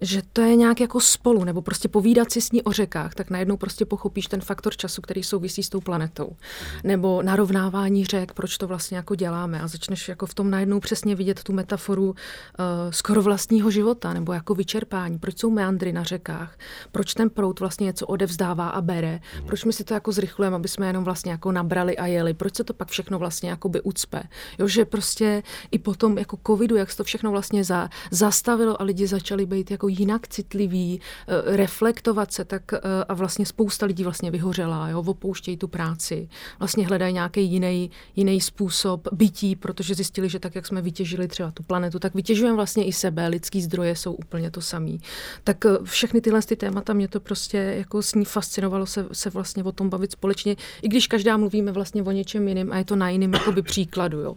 že 0.01 0.23
to 0.33 0.41
je 0.41 0.57
nějak 0.57 0.81
jako 0.81 1.01
spolu, 1.01 1.45
nebo 1.45 1.63
prostě 1.63 1.89
povídat 1.89 2.33
si 2.33 2.41
s 2.41 2.53
ní 2.53 2.63
o 2.63 2.73
řekách, 2.73 3.15
tak 3.15 3.31
najednou 3.31 3.57
prostě 3.57 3.85
pochopíš 3.85 4.27
ten 4.27 4.41
faktor 4.41 4.77
času, 4.77 5.03
který 5.03 5.23
souvisí 5.23 5.63
s 5.63 5.69
tou 5.69 5.81
planetou. 5.81 6.37
Nebo 6.85 7.23
narovnávání 7.23 8.05
řek, 8.05 8.33
proč 8.33 8.59
to 8.59 8.67
vlastně 8.67 8.97
jako 8.97 9.15
děláme 9.15 9.61
a 9.61 9.67
začneš 9.67 10.09
jako 10.09 10.27
v 10.27 10.35
tom 10.35 10.51
najednou 10.51 10.81
přesně 10.81 11.15
vidět 11.15 11.43
tu 11.43 11.53
metaforu 11.53 12.09
uh, 12.09 12.15
skoro 12.91 13.23
vlastního 13.23 13.71
života, 13.71 14.13
nebo 14.13 14.33
jako 14.33 14.55
vyčerpání, 14.55 15.19
proč 15.19 15.39
jsou 15.39 15.51
meandry 15.51 15.93
na 15.93 16.03
řekách, 16.03 16.59
proč 16.93 17.15
ten 17.15 17.31
prout 17.31 17.61
vlastně 17.61 17.85
něco 17.85 18.07
odevzdává 18.07 18.69
a 18.69 18.81
bere, 18.81 19.21
proč 19.47 19.65
my 19.65 19.73
si 19.73 19.85
to 19.85 19.95
jako 19.95 20.13
zrychlujeme, 20.13 20.57
aby 20.57 20.69
jsme 20.69 20.87
jenom 20.87 21.05
vlastně 21.05 21.33
jako 21.33 21.53
nabrali 21.53 21.97
a 21.97 22.07
jeli, 22.07 22.35
proč 22.35 22.57
se 22.57 22.65
to 22.65 22.75
pak 22.75 22.89
všechno 22.89 23.19
vlastně 23.19 23.51
jako 23.51 23.69
by 23.69 23.81
ucpe. 23.81 24.23
Jo, 24.59 24.69
že 24.69 24.85
prostě 24.85 25.43
i 25.71 25.79
potom 25.79 26.19
jako 26.19 26.39
covidu, 26.47 26.77
jak 26.77 26.91
se 26.91 26.97
to 26.97 27.05
všechno 27.05 27.31
vlastně 27.31 27.65
za, 27.65 27.89
zastavilo 28.11 28.81
a 28.81 28.85
lidi 28.85 29.07
začali 29.07 29.47
být 29.47 29.71
jako 29.71 29.88
jinak 29.89 30.29
citlivý, 30.29 31.01
eh, 31.01 31.57
reflektovat 31.57 32.33
se, 32.33 32.45
tak 32.45 32.73
eh, 32.73 32.79
a 33.09 33.15
vlastně 33.15 33.47
spousta 33.47 33.87
lidí 33.87 34.05
vlastně 34.05 34.31
vyhořela, 34.31 34.89
jo, 34.89 35.05
opouštějí 35.07 35.57
tu 35.57 35.69
práci, 35.69 36.29
vlastně 36.59 36.87
hledají 36.87 37.15
nějaký 37.15 37.45
jiný, 37.45 37.91
jiný 38.17 38.41
způsob 38.41 39.09
bytí, 39.13 39.57
protože 39.57 39.95
zjistili, 39.95 40.29
že 40.29 40.39
tak, 40.39 40.55
jak 40.55 40.67
jsme 40.67 40.83
vytěžili 40.83 41.29
třeba 41.29 41.51
tu 41.51 41.63
planetu, 41.63 41.99
tak 41.99 42.15
vytěžujeme 42.15 42.57
vlastně 42.57 42.85
i 42.85 42.93
sebe, 42.93 43.29
lidský 43.29 43.63
zdroje 43.63 43.97
jsou 43.97 44.13
úplně 44.13 44.51
to 44.51 44.61
samý. 44.61 45.01
Tak 45.45 45.67
eh, 45.67 45.71
všechny 45.83 46.21
tyhle 46.21 46.43
ty 46.43 46.57
témata 46.57 46.93
mě 46.93 47.09
to 47.09 47.21
prostě 47.21 47.57
jako 47.57 48.03
s 48.03 48.15
ní 48.15 48.25
fascinovalo 48.25 48.87
se, 48.87 49.07
se 49.13 49.31
vlastně 49.31 49.65
o 49.65 49.73
tom 49.73 49.89
bavit 49.89 50.13
společně, 50.13 50.57
i 50.83 50.89
když 50.89 51.07
každá 51.07 51.37
mluvíme 51.37 51.73
vlastně 51.73 52.03
o 52.03 52.11
něčem 52.11 52.49
jiném 52.49 52.73
a 52.73 52.79
je 52.79 52.85
to 52.85 52.97
na 52.97 53.11
jiném 53.11 53.33
příkladu. 53.63 54.21
Jo. 54.21 54.37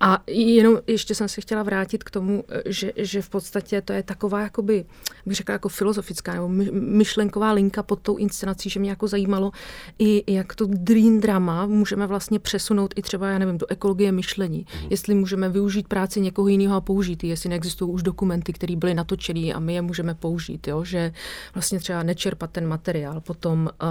A 0.00 0.22
jenom 0.26 0.78
ještě 0.86 1.14
jsem 1.14 1.28
se 1.28 1.40
chtěla 1.40 1.62
vrátit 1.62 2.04
k 2.04 2.10
tomu, 2.10 2.44
že, 2.66 2.92
že 2.96 3.22
v 3.22 3.28
podstatě 3.28 3.82
to 3.82 3.92
je 3.92 4.02
taková 4.02 4.40
jakoby 4.40 4.83
bych 5.26 5.36
řekla 5.36 5.52
jako 5.52 5.68
filozofická 5.68 6.34
nebo 6.34 6.48
myšlenková 6.72 7.52
linka 7.52 7.82
pod 7.82 8.00
tou 8.00 8.16
inscenací, 8.16 8.70
že 8.70 8.80
mě 8.80 8.90
jako 8.90 9.08
zajímalo 9.08 9.52
i 9.98 10.34
jak 10.34 10.54
to 10.54 10.66
dream 10.66 11.20
drama 11.20 11.66
můžeme 11.66 12.06
vlastně 12.06 12.38
přesunout 12.38 12.94
i 12.96 13.02
třeba, 13.02 13.28
já 13.28 13.38
nevím, 13.38 13.58
do 13.58 13.66
ekologie 13.70 14.12
myšlení. 14.12 14.66
Mm. 14.82 14.86
Jestli 14.90 15.14
můžeme 15.14 15.48
využít 15.48 15.88
práci 15.88 16.20
někoho 16.20 16.48
jiného 16.48 16.76
a 16.76 16.80
použít 16.80 17.24
jestli 17.24 17.48
neexistují 17.48 17.90
už 17.90 18.02
dokumenty, 18.02 18.52
které 18.52 18.76
byly 18.76 18.94
natočené 18.94 19.52
a 19.52 19.58
my 19.58 19.74
je 19.74 19.82
můžeme 19.82 20.14
použít, 20.14 20.68
jo? 20.68 20.84
že 20.84 21.12
vlastně 21.54 21.78
třeba 21.78 22.02
nečerpat 22.02 22.50
ten 22.50 22.66
materiál, 22.66 23.20
potom 23.20 23.68
uh, 23.82 23.88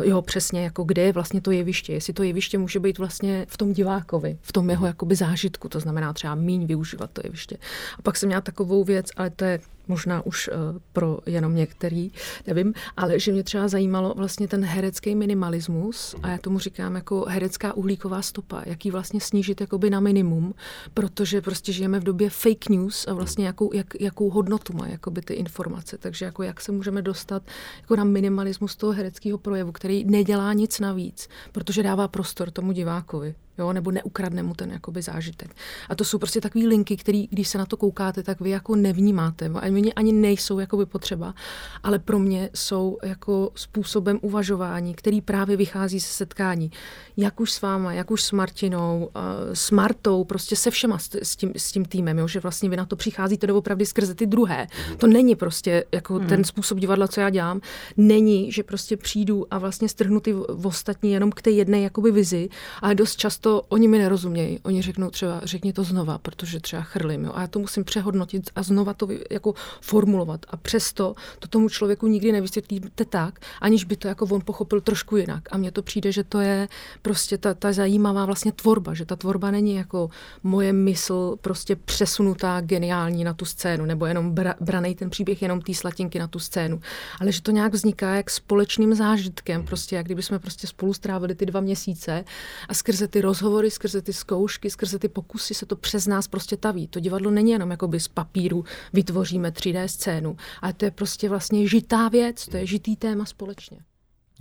uh, 0.00 0.08
jo, 0.08 0.22
přesně 0.22 0.64
jako 0.64 0.84
kde 0.84 1.02
je 1.02 1.12
vlastně 1.12 1.40
to 1.40 1.50
jeviště, 1.50 1.92
jestli 1.92 2.12
to 2.12 2.22
jeviště 2.22 2.58
může 2.58 2.80
být 2.80 2.98
vlastně 2.98 3.46
v 3.48 3.56
tom 3.56 3.72
divákovi, 3.72 4.38
v 4.42 4.52
tom 4.52 4.70
jeho 4.70 4.86
jakoby 4.86 5.14
zážitku, 5.14 5.68
to 5.68 5.80
znamená 5.80 6.12
třeba 6.12 6.34
míň 6.34 6.66
využívat 6.66 7.10
to 7.12 7.20
jeviště. 7.24 7.56
A 7.98 8.02
pak 8.02 8.16
jsem 8.16 8.26
měla 8.26 8.40
takovou 8.40 8.84
věc, 8.84 9.06
ale 9.16 9.30
to 9.30 9.44
je 9.44 9.60
možná 9.88 10.26
už 10.26 10.48
uh, 10.48 10.54
pro 10.92 11.18
jenom 11.26 11.54
některý, 11.54 12.10
nevím, 12.46 12.74
ale 12.96 13.18
že 13.18 13.32
mě 13.32 13.42
třeba 13.42 13.68
zajímalo 13.68 14.14
vlastně 14.16 14.48
ten 14.48 14.64
herecký 14.64 15.14
minimalismus 15.14 16.14
a 16.22 16.28
já 16.28 16.38
tomu 16.38 16.58
říkám 16.58 16.94
jako 16.94 17.24
herecká 17.28 17.72
uhlíková 17.72 18.22
stopa, 18.22 18.62
jaký 18.66 18.90
vlastně 18.90 19.20
snížit 19.20 19.60
jakoby 19.60 19.90
na 19.90 20.00
minimum, 20.00 20.54
protože 20.94 21.40
prostě 21.40 21.72
žijeme 21.72 22.00
v 22.00 22.04
době 22.04 22.30
fake 22.30 22.68
news 22.68 23.06
a 23.08 23.12
vlastně 23.12 23.46
jakou, 23.46 23.74
jak, 23.74 24.00
jakou 24.00 24.30
hodnotu 24.30 24.72
má 24.72 24.86
jakoby 24.88 25.22
ty 25.22 25.34
informace, 25.34 25.98
takže 25.98 26.24
jako 26.24 26.42
jak 26.42 26.60
se 26.60 26.72
můžeme 26.72 27.02
dostat 27.02 27.42
jako 27.80 27.96
na 27.96 28.04
minimalismus 28.04 28.76
toho 28.76 28.92
hereckého 28.92 29.38
projevu, 29.38 29.72
který 29.72 30.04
nedělá 30.04 30.52
nic 30.52 30.80
navíc, 30.80 31.28
protože 31.52 31.82
dává 31.82 32.08
prostor 32.08 32.50
tomu 32.50 32.72
divákovi 32.72 33.34
jo, 33.58 33.72
nebo 33.72 33.90
neukradne 33.90 34.42
mu 34.42 34.54
ten 34.54 34.70
jakoby 34.70 35.02
zážitek. 35.02 35.54
A 35.88 35.94
to 35.94 36.04
jsou 36.04 36.18
prostě 36.18 36.40
takové 36.40 36.66
linky, 36.66 36.96
které, 36.96 37.24
když 37.30 37.48
se 37.48 37.58
na 37.58 37.66
to 37.66 37.76
koukáte, 37.76 38.22
tak 38.22 38.40
vy 38.40 38.50
jako 38.50 38.76
nevnímáte. 38.76 39.50
A 39.54 39.66
oni 39.66 39.94
ani 39.94 40.12
nejsou 40.12 40.58
jakoby 40.58 40.86
potřeba, 40.86 41.34
ale 41.82 41.98
pro 41.98 42.18
mě 42.18 42.50
jsou 42.54 42.98
jako 43.04 43.50
způsobem 43.54 44.18
uvažování, 44.22 44.94
který 44.94 45.20
právě 45.20 45.56
vychází 45.56 45.98
ze 45.98 46.06
setkání. 46.06 46.70
Jak 47.16 47.40
už 47.40 47.52
s 47.52 47.60
váma, 47.62 47.92
jak 47.92 48.10
už 48.10 48.22
s 48.22 48.32
Martinou, 48.32 49.10
s 49.52 49.70
Martou, 49.70 50.24
prostě 50.24 50.56
se 50.56 50.70
všema 50.70 50.98
s 51.22 51.36
tím, 51.36 51.52
s 51.56 51.72
tím 51.72 51.84
týmem, 51.84 52.18
jo, 52.18 52.28
že 52.28 52.40
vlastně 52.40 52.68
vy 52.68 52.76
na 52.76 52.86
to 52.86 52.96
přicházíte 52.96 53.46
doopravdy 53.46 53.86
skrze 53.86 54.14
ty 54.14 54.26
druhé. 54.26 54.66
To 54.98 55.06
není 55.06 55.36
prostě 55.36 55.84
jako 55.92 56.14
hmm. 56.14 56.26
ten 56.26 56.44
způsob 56.44 56.78
divadla, 56.78 57.08
co 57.08 57.20
já 57.20 57.30
dělám, 57.30 57.60
není, 57.96 58.52
že 58.52 58.62
prostě 58.62 58.96
přijdu 58.96 59.46
a 59.50 59.58
vlastně 59.58 59.88
strhnu 59.88 60.20
ty 60.20 60.34
ostatní 60.64 61.12
jenom 61.12 61.32
k 61.32 61.42
té 61.42 61.50
jedné 61.50 61.80
jakoby 61.80 62.10
vizi, 62.10 62.48
ale 62.82 62.94
dost 62.94 63.16
často 63.16 63.47
to 63.48 63.62
oni 63.68 63.88
mi 63.88 63.98
nerozumějí. 63.98 64.60
Oni 64.62 64.82
řeknou 64.82 65.10
třeba, 65.10 65.40
řekni 65.44 65.72
to 65.72 65.84
znova, 65.84 66.18
protože 66.18 66.60
třeba 66.60 66.82
chrlím. 66.82 67.24
Jo? 67.24 67.32
A 67.34 67.40
já 67.40 67.46
to 67.46 67.58
musím 67.58 67.84
přehodnotit 67.84 68.50
a 68.56 68.62
znova 68.62 68.94
to 68.94 69.08
jako 69.30 69.54
formulovat. 69.80 70.46
A 70.48 70.56
přesto 70.56 71.14
to 71.38 71.48
tomu 71.48 71.68
člověku 71.68 72.06
nikdy 72.06 72.32
nevysvětlíte 72.32 73.04
tak, 73.04 73.38
aniž 73.60 73.84
by 73.84 73.96
to 73.96 74.08
jako 74.08 74.24
on 74.24 74.40
pochopil 74.44 74.80
trošku 74.80 75.16
jinak. 75.16 75.42
A 75.50 75.56
mně 75.56 75.70
to 75.70 75.82
přijde, 75.82 76.12
že 76.12 76.24
to 76.24 76.40
je 76.40 76.68
prostě 77.02 77.38
ta, 77.38 77.54
ta 77.54 77.72
zajímavá 77.72 78.26
vlastně 78.26 78.52
tvorba, 78.52 78.94
že 78.94 79.04
ta 79.04 79.16
tvorba 79.16 79.50
není 79.50 79.74
jako 79.74 80.10
moje 80.42 80.72
mysl 80.72 81.36
prostě 81.40 81.76
přesunutá 81.76 82.60
geniální 82.60 83.24
na 83.24 83.34
tu 83.34 83.44
scénu, 83.44 83.84
nebo 83.84 84.06
jenom 84.06 84.30
bra, 84.30 84.54
branej 84.60 84.94
ten 84.94 85.10
příběh 85.10 85.42
jenom 85.42 85.60
té 85.60 85.74
slatinky 85.74 86.18
na 86.18 86.26
tu 86.26 86.38
scénu, 86.38 86.80
ale 87.20 87.32
že 87.32 87.42
to 87.42 87.50
nějak 87.50 87.72
vzniká 87.72 88.14
jak 88.14 88.30
společným 88.30 88.94
zážitkem, 88.94 89.64
prostě 89.64 89.96
jak 89.96 90.06
kdyby 90.06 90.22
jsme 90.22 90.38
prostě 90.38 90.66
spolu 90.66 90.94
strávili 90.94 91.34
ty 91.34 91.46
dva 91.46 91.60
měsíce 91.60 92.24
a 92.68 92.74
skrze 92.74 93.08
ty 93.08 93.20
roz 93.20 93.37
rozhovory, 93.38 93.70
skrze 93.70 94.02
ty 94.02 94.12
zkoušky, 94.12 94.70
skrze 94.70 94.98
ty 94.98 95.08
pokusy 95.08 95.54
se 95.54 95.66
to 95.66 95.76
přes 95.76 96.06
nás 96.06 96.28
prostě 96.28 96.56
taví. 96.56 96.88
To 96.88 97.00
divadlo 97.00 97.30
není 97.30 97.50
jenom 97.50 97.70
jakoby 97.70 98.00
z 98.00 98.08
papíru 98.08 98.64
vytvoříme 98.92 99.50
3D 99.50 99.86
scénu, 99.86 100.36
ale 100.62 100.72
to 100.72 100.84
je 100.84 100.90
prostě 100.90 101.28
vlastně 101.28 101.68
žitá 101.68 102.08
věc, 102.08 102.46
to 102.46 102.56
je 102.56 102.66
žitý 102.66 102.96
téma 102.96 103.24
společně. 103.24 103.78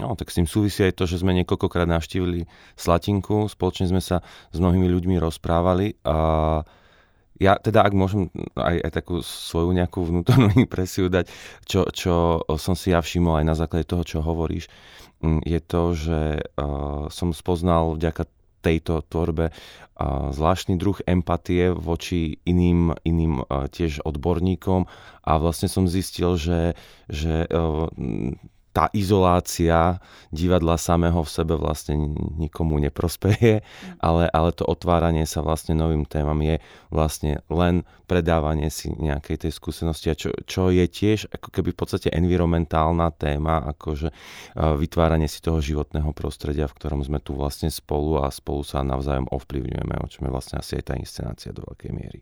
No, 0.01 0.13
tak 0.13 0.29
s 0.29 0.37
tým 0.37 0.45
súvisí 0.45 0.85
aj 0.85 0.93
to, 0.93 1.09
že 1.09 1.17
sme 1.17 1.33
niekoľkokrát 1.33 1.89
navštívili 1.89 2.45
Slatinku, 2.77 3.49
spoločne 3.49 3.89
sme 3.89 3.97
sa 3.97 4.21
s 4.53 4.57
mnohými 4.61 4.85
ľuďmi 4.93 5.17
rozprávali 5.17 5.97
a 6.05 6.61
ja 7.41 7.57
teda, 7.57 7.81
ak 7.81 7.97
môžem 7.97 8.29
aj, 8.53 8.77
aj 8.77 8.91
takú 8.93 9.25
svoju 9.25 9.73
nejakú 9.73 10.05
vnútornú 10.05 10.53
impresiu 10.69 11.09
dať, 11.09 11.33
čo, 11.65 11.89
čo 11.89 12.45
som 12.61 12.77
si 12.77 12.93
ja 12.93 13.01
všimol 13.01 13.41
aj 13.41 13.45
na 13.49 13.57
základe 13.57 13.89
toho, 13.89 14.05
čo 14.05 14.21
hovoríš, 14.21 14.69
mm, 15.25 15.41
je 15.41 15.59
to, 15.65 15.83
že 15.97 16.21
uh, 16.45 17.09
som 17.09 17.33
spoznal 17.33 17.97
vďaka 17.97 18.36
tejto 18.61 19.05
tvorbe 19.07 19.53
zvláštny 20.33 20.77
druh 20.77 20.97
empatie 21.09 21.73
voči 21.73 22.37
iným, 22.45 22.93
iným 23.01 23.41
tiež 23.49 24.05
odborníkom. 24.05 24.85
A 25.25 25.31
vlastne 25.41 25.67
som 25.67 25.89
zistil, 25.89 26.37
že, 26.37 26.77
že 27.09 27.49
tá 28.77 28.93
izolácia 28.93 29.97
divadla 30.29 30.77
samého 30.77 31.25
v 31.25 31.33
sebe 31.33 31.57
vlastne 31.57 31.97
nikomu 32.37 32.77
neprospeje, 32.77 33.65
mm. 33.65 33.97
ale, 34.05 34.29
ale 34.29 34.53
to 34.53 34.69
otváranie 34.69 35.25
sa 35.25 35.41
vlastne 35.41 35.73
novým 35.73 36.05
témam 36.05 36.37
je 36.45 36.61
vlastne 36.93 37.41
len 37.49 37.81
predávanie 38.05 38.69
si 38.69 38.93
nejakej 38.93 39.49
tej 39.49 39.51
skúsenosti 39.57 40.13
a 40.13 40.15
čo, 40.15 40.29
čo 40.45 40.69
je 40.69 40.85
tiež 40.85 41.25
ako 41.33 41.49
keby 41.49 41.73
v 41.73 41.79
podstate 41.81 42.13
environmentálna 42.13 43.09
téma, 43.17 43.65
akože 43.73 44.13
vytváranie 44.55 45.25
si 45.25 45.41
toho 45.41 45.57
životného 45.57 46.13
prostredia, 46.13 46.69
v 46.69 46.77
ktorom 46.77 47.01
sme 47.01 47.17
tu 47.17 47.33
vlastne 47.33 47.73
spolu 47.73 48.21
a 48.21 48.29
spolu 48.29 48.61
sa 48.61 48.85
navzájom 48.85 49.25
ovplyvňujeme, 49.33 49.95
o 49.97 50.07
čom 50.07 50.29
je 50.29 50.31
vlastne 50.31 50.61
asi 50.61 50.77
aj 50.77 50.83
tá 50.85 50.93
inscenácia 50.93 51.49
do 51.49 51.65
veľkej 51.65 51.91
miery. 51.97 52.21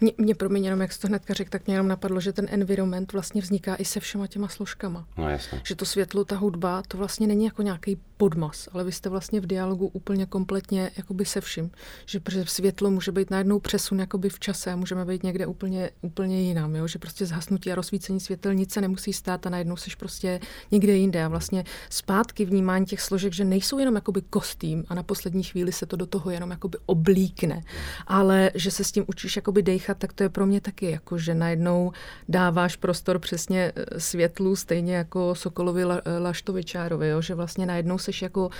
Mě, 0.00 0.12
mě 0.18 0.34
pro 0.34 0.48
mě 0.48 0.66
jenom, 0.66 0.80
jak 0.80 0.92
jsi 0.92 1.00
to 1.00 1.08
hnedka 1.08 1.34
řekl, 1.34 1.50
tak 1.50 1.66
mě 1.66 1.74
jenom 1.74 1.88
napadlo, 1.88 2.20
že 2.20 2.32
ten 2.32 2.46
environment 2.50 3.12
vlastně 3.12 3.42
vzniká 3.42 3.74
i 3.74 3.84
se 3.84 4.00
všema 4.00 4.26
těma 4.26 4.48
složkama. 4.48 5.06
No 5.16 5.28
jasně. 5.28 5.60
Že 5.64 5.76
to 5.76 5.84
světlo, 5.84 6.24
ta 6.24 6.36
hudba, 6.36 6.82
to 6.88 6.98
vlastně 6.98 7.26
není 7.26 7.44
jako 7.44 7.62
nějaký 7.62 7.98
podmas, 8.16 8.68
ale 8.72 8.84
vy 8.84 8.92
jste 8.92 9.08
vlastně 9.08 9.40
v 9.40 9.46
dialogu 9.46 9.86
úplně 9.86 10.26
kompletně 10.26 10.90
jakoby 10.96 11.24
se 11.24 11.40
vším. 11.40 11.70
Že 12.06 12.20
světlo 12.44 12.90
může 12.90 13.12
být 13.12 13.30
najednou 13.30 13.60
přesun 13.60 14.00
jakoby 14.00 14.28
v 14.28 14.38
čase 14.38 14.72
a 14.72 14.76
můžeme 14.76 15.04
být 15.04 15.22
někde 15.22 15.46
úplně, 15.46 15.90
úplně 16.00 16.40
jinam, 16.40 16.74
jo? 16.76 16.88
že 16.88 16.98
prostě 16.98 17.26
zhasnutí 17.26 17.72
a 17.72 17.74
rozsvícení 17.74 18.20
světel 18.20 18.54
nic 18.54 18.72
se 18.72 18.80
nemusí 18.80 19.12
stát 19.12 19.46
a 19.46 19.50
najednou 19.50 19.76
seš 19.76 19.94
prostě 19.94 20.40
někde 20.70 20.96
jinde 20.96 21.24
a 21.24 21.28
vlastně 21.28 21.64
zpátky 21.90 22.44
vnímání 22.44 22.86
těch 22.86 23.00
složek, 23.00 23.32
že 23.32 23.44
nejsou 23.44 23.78
jenom 23.78 23.94
jakoby 23.94 24.22
kostým 24.22 24.84
a 24.88 24.94
na 24.94 25.02
poslední 25.02 25.42
chvíli 25.42 25.72
se 25.72 25.86
to 25.86 25.96
do 25.96 26.06
toho 26.06 26.30
jenom 26.30 26.50
jakoby 26.50 26.78
oblíkne, 26.86 27.62
ale 28.06 28.50
že 28.54 28.70
se 28.70 28.84
s 28.84 28.92
tím 28.92 29.04
učíš 29.06 29.36
jakoby 29.36 29.62
dejchat, 29.74 29.98
tak 29.98 30.12
to 30.12 30.22
je 30.22 30.28
pro 30.28 30.46
mě 30.46 30.60
taky 30.60 30.90
jako, 30.90 31.18
že 31.18 31.34
najednou 31.34 31.92
dáváš 32.28 32.76
prostor 32.76 33.18
přesně 33.18 33.72
eh, 33.74 34.00
světlu, 34.00 34.56
stejně 34.56 34.94
jako 34.94 35.34
Sokolovi 35.34 35.84
La, 35.84 36.00
Laštovičárovi, 36.20 37.08
jo? 37.08 37.22
že 37.22 37.34
vlastně 37.34 37.66
najednou 37.66 37.98
seš 37.98 38.22
jako, 38.22 38.50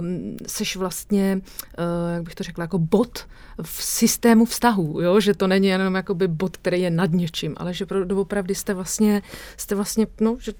um, 0.00 0.36
seš 0.46 0.76
vlastně, 0.76 1.40
uh, 1.78 2.14
jak 2.14 2.22
bych 2.22 2.34
to 2.34 2.44
řekla, 2.44 2.64
jako 2.64 2.78
bod 2.78 3.26
v 3.62 3.82
systému 3.82 4.44
vztahu, 4.44 5.00
jo? 5.00 5.20
že 5.20 5.34
to 5.34 5.46
není 5.46 5.68
jenom 5.68 5.94
jakoby 5.94 6.28
bod, 6.28 6.56
který 6.56 6.82
je 6.82 6.90
nad 6.90 7.10
něčím, 7.10 7.54
ale 7.56 7.74
že 7.74 7.86
doopravdy 8.04 8.54
jste 8.54 8.74
vlastně, 8.74 9.22
jste 9.56 9.74
vlastně, 9.74 10.06
no, 10.20 10.36
že 10.40 10.52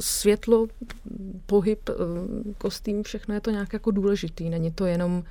světlo, 0.00 0.66
pohyb, 1.46 1.90
kostým, 2.58 3.02
všechno 3.02 3.34
je 3.34 3.40
to 3.40 3.50
nějak 3.50 3.72
jako 3.72 3.90
důležitý, 3.90 4.50
není 4.50 4.70
to 4.70 4.86
jenom 4.86 5.24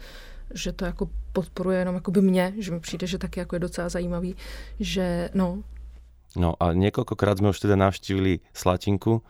že 0.54 0.72
to 0.72 0.86
jako 0.86 1.10
podporuje 1.34 1.80
jenom 1.80 1.96
jakoby 1.96 2.22
mě, 2.22 2.54
že 2.58 2.72
mi 2.72 2.80
přijde, 2.80 3.08
že 3.08 3.18
taky 3.18 3.40
jako 3.40 3.56
je 3.56 3.60
docela 3.60 3.90
zajímavý, 3.90 4.36
že 4.80 5.30
no. 5.34 5.64
No 6.36 6.64
a 6.64 6.74
několikrát 6.74 7.38
jsme 7.38 7.50
už 7.50 7.60
teda 7.60 7.76
navštívili 7.76 8.40
Slatinku. 8.54 9.22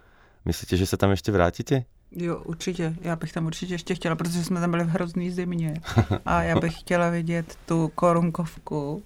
Myslíte, 0.45 0.77
že 0.77 0.85
se 0.85 0.97
tam 0.97 1.11
ještě 1.11 1.31
vrátíte? 1.31 1.83
Jo, 2.11 2.41
určitě. 2.45 2.95
Já 3.01 3.15
bych 3.15 3.33
tam 3.33 3.45
určitě 3.45 3.73
ještě 3.73 3.95
chtěla, 3.95 4.15
protože 4.15 4.43
jsme 4.43 4.59
tam 4.59 4.71
byli 4.71 4.83
v 4.83 4.89
hrozný 4.89 5.31
zimě. 5.31 5.81
A 6.25 6.43
já 6.43 6.59
bych 6.59 6.79
chtěla 6.79 7.09
vidět 7.09 7.57
tu 7.65 7.91
korunkovku 7.95 9.03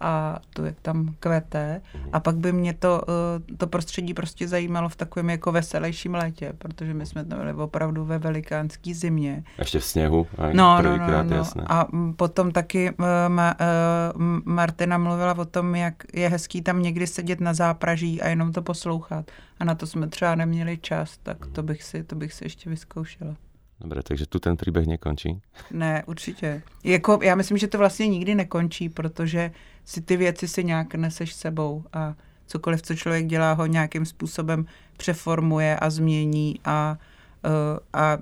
a 0.00 0.38
to, 0.54 0.64
jak 0.64 0.80
tam 0.82 1.14
kvete. 1.20 1.80
A 2.12 2.20
pak 2.20 2.36
by 2.36 2.52
mě 2.52 2.74
to, 2.74 3.02
eh, 3.08 3.56
to 3.56 3.66
prostředí 3.66 4.14
prostě 4.14 4.48
zajímalo 4.48 4.88
v 4.88 4.96
takovém 4.96 5.30
jako 5.30 5.52
veselějším 5.52 6.14
létě, 6.14 6.52
protože 6.58 6.94
my 6.94 7.06
jsme 7.06 7.24
tam 7.24 7.38
byli 7.38 7.52
opravdu 7.52 8.04
ve 8.04 8.18
velikánský 8.18 8.94
zimě. 8.94 9.44
Ještě 9.58 9.78
v 9.78 9.84
sněhu? 9.84 10.26
No, 10.52 10.82
no, 10.82 10.96
no, 10.96 11.22
no, 11.22 11.36
Jasné. 11.36 11.64
A 11.68 11.86
potom 12.16 12.52
taky 12.52 12.90
uh, 12.90 13.06
ma, 13.28 13.54
uh, 13.60 14.22
Martina 14.44 14.98
mluvila 14.98 15.38
o 15.38 15.44
tom, 15.44 15.74
jak 15.74 15.94
je 16.14 16.28
hezký 16.28 16.62
tam 16.62 16.82
někdy 16.82 17.06
sedět 17.06 17.40
na 17.40 17.54
zápraží 17.54 18.22
a 18.22 18.28
jenom 18.28 18.52
to 18.52 18.62
poslouchat. 18.62 19.30
A 19.60 19.64
na 19.64 19.74
to 19.74 19.86
jsme 19.86 20.06
třeba 20.08 20.34
neměli 20.34 20.78
čas, 20.78 21.18
tak 21.22 21.46
to 21.46 21.62
bych 21.62 21.82
si, 21.82 22.04
to 22.04 22.16
bych 22.16 22.32
si 22.32 22.44
ještě 22.44 22.70
vyzkoušela. 22.70 23.36
Dobre, 23.80 24.02
takže 24.02 24.26
tu 24.26 24.38
ten 24.38 24.56
příběh 24.56 24.86
nekončí? 24.86 25.40
Ne, 25.70 26.02
určitě. 26.06 26.62
Jako, 26.84 27.18
já 27.22 27.34
myslím, 27.34 27.58
že 27.58 27.68
to 27.68 27.78
vlastně 27.78 28.08
nikdy 28.08 28.34
nekončí, 28.34 28.88
protože 28.88 29.50
si 29.84 30.00
ty 30.00 30.16
věci 30.16 30.48
si 30.48 30.64
nějak 30.64 30.94
neseš 30.94 31.32
sebou 31.32 31.84
a 31.92 32.14
cokoliv, 32.46 32.82
co 32.82 32.94
člověk 32.94 33.26
dělá, 33.26 33.52
ho 33.52 33.66
nějakým 33.66 34.06
způsobem 34.06 34.66
přeformuje 34.96 35.76
a 35.76 35.90
změní 35.90 36.60
a, 36.64 36.98
uh, 37.44 37.78
a 37.92 38.18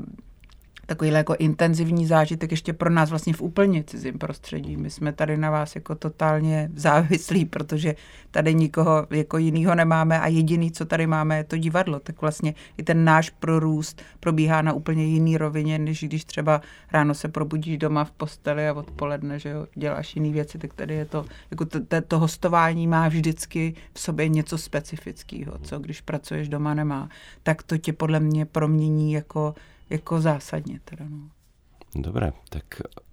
takový 0.88 1.10
jako 1.10 1.34
intenzivní 1.38 2.06
zážitek 2.06 2.50
ještě 2.50 2.72
pro 2.72 2.90
nás 2.90 3.10
vlastně 3.10 3.32
v 3.32 3.42
úplně 3.42 3.84
cizím 3.84 4.18
prostředí. 4.18 4.76
My 4.76 4.90
jsme 4.90 5.12
tady 5.12 5.36
na 5.36 5.50
vás 5.50 5.74
jako 5.74 5.94
totálně 5.94 6.70
závislí, 6.74 7.44
protože 7.44 7.94
tady 8.30 8.54
nikoho 8.54 9.06
jako 9.10 9.38
jinýho 9.38 9.74
nemáme 9.74 10.20
a 10.20 10.26
jediný, 10.26 10.72
co 10.72 10.84
tady 10.84 11.06
máme, 11.06 11.36
je 11.36 11.44
to 11.44 11.56
divadlo. 11.56 12.00
Tak 12.00 12.20
vlastně 12.20 12.54
i 12.76 12.82
ten 12.82 13.04
náš 13.04 13.30
prorůst 13.30 14.02
probíhá 14.20 14.62
na 14.62 14.72
úplně 14.72 15.04
jiný 15.04 15.36
rovině, 15.36 15.78
než 15.78 16.04
když 16.04 16.24
třeba 16.24 16.60
ráno 16.92 17.14
se 17.14 17.28
probudíš 17.28 17.78
doma 17.78 18.04
v 18.04 18.10
posteli 18.10 18.68
a 18.68 18.72
odpoledne, 18.72 19.38
že 19.38 19.48
jo, 19.48 19.66
děláš 19.74 20.16
jiné 20.16 20.30
věci, 20.30 20.58
tak 20.58 20.74
tady 20.74 20.94
je 20.94 21.04
to, 21.04 21.24
jako 21.50 21.64
to, 21.64 21.80
to, 21.84 22.00
to 22.00 22.18
hostování 22.18 22.86
má 22.86 23.08
vždycky 23.08 23.74
v 23.94 24.00
sobě 24.00 24.28
něco 24.28 24.58
specifického, 24.58 25.58
co 25.62 25.78
když 25.78 26.00
pracuješ 26.00 26.48
doma 26.48 26.74
nemá. 26.74 27.08
Tak 27.42 27.62
to 27.62 27.78
tě 27.78 27.92
podle 27.92 28.20
mě 28.20 28.46
promění 28.46 29.12
jako 29.12 29.54
jako 29.90 30.20
zásadně 30.20 30.80
teda, 30.84 31.04
no. 31.08 31.30
Dobré, 31.94 32.32
tak 32.48 32.64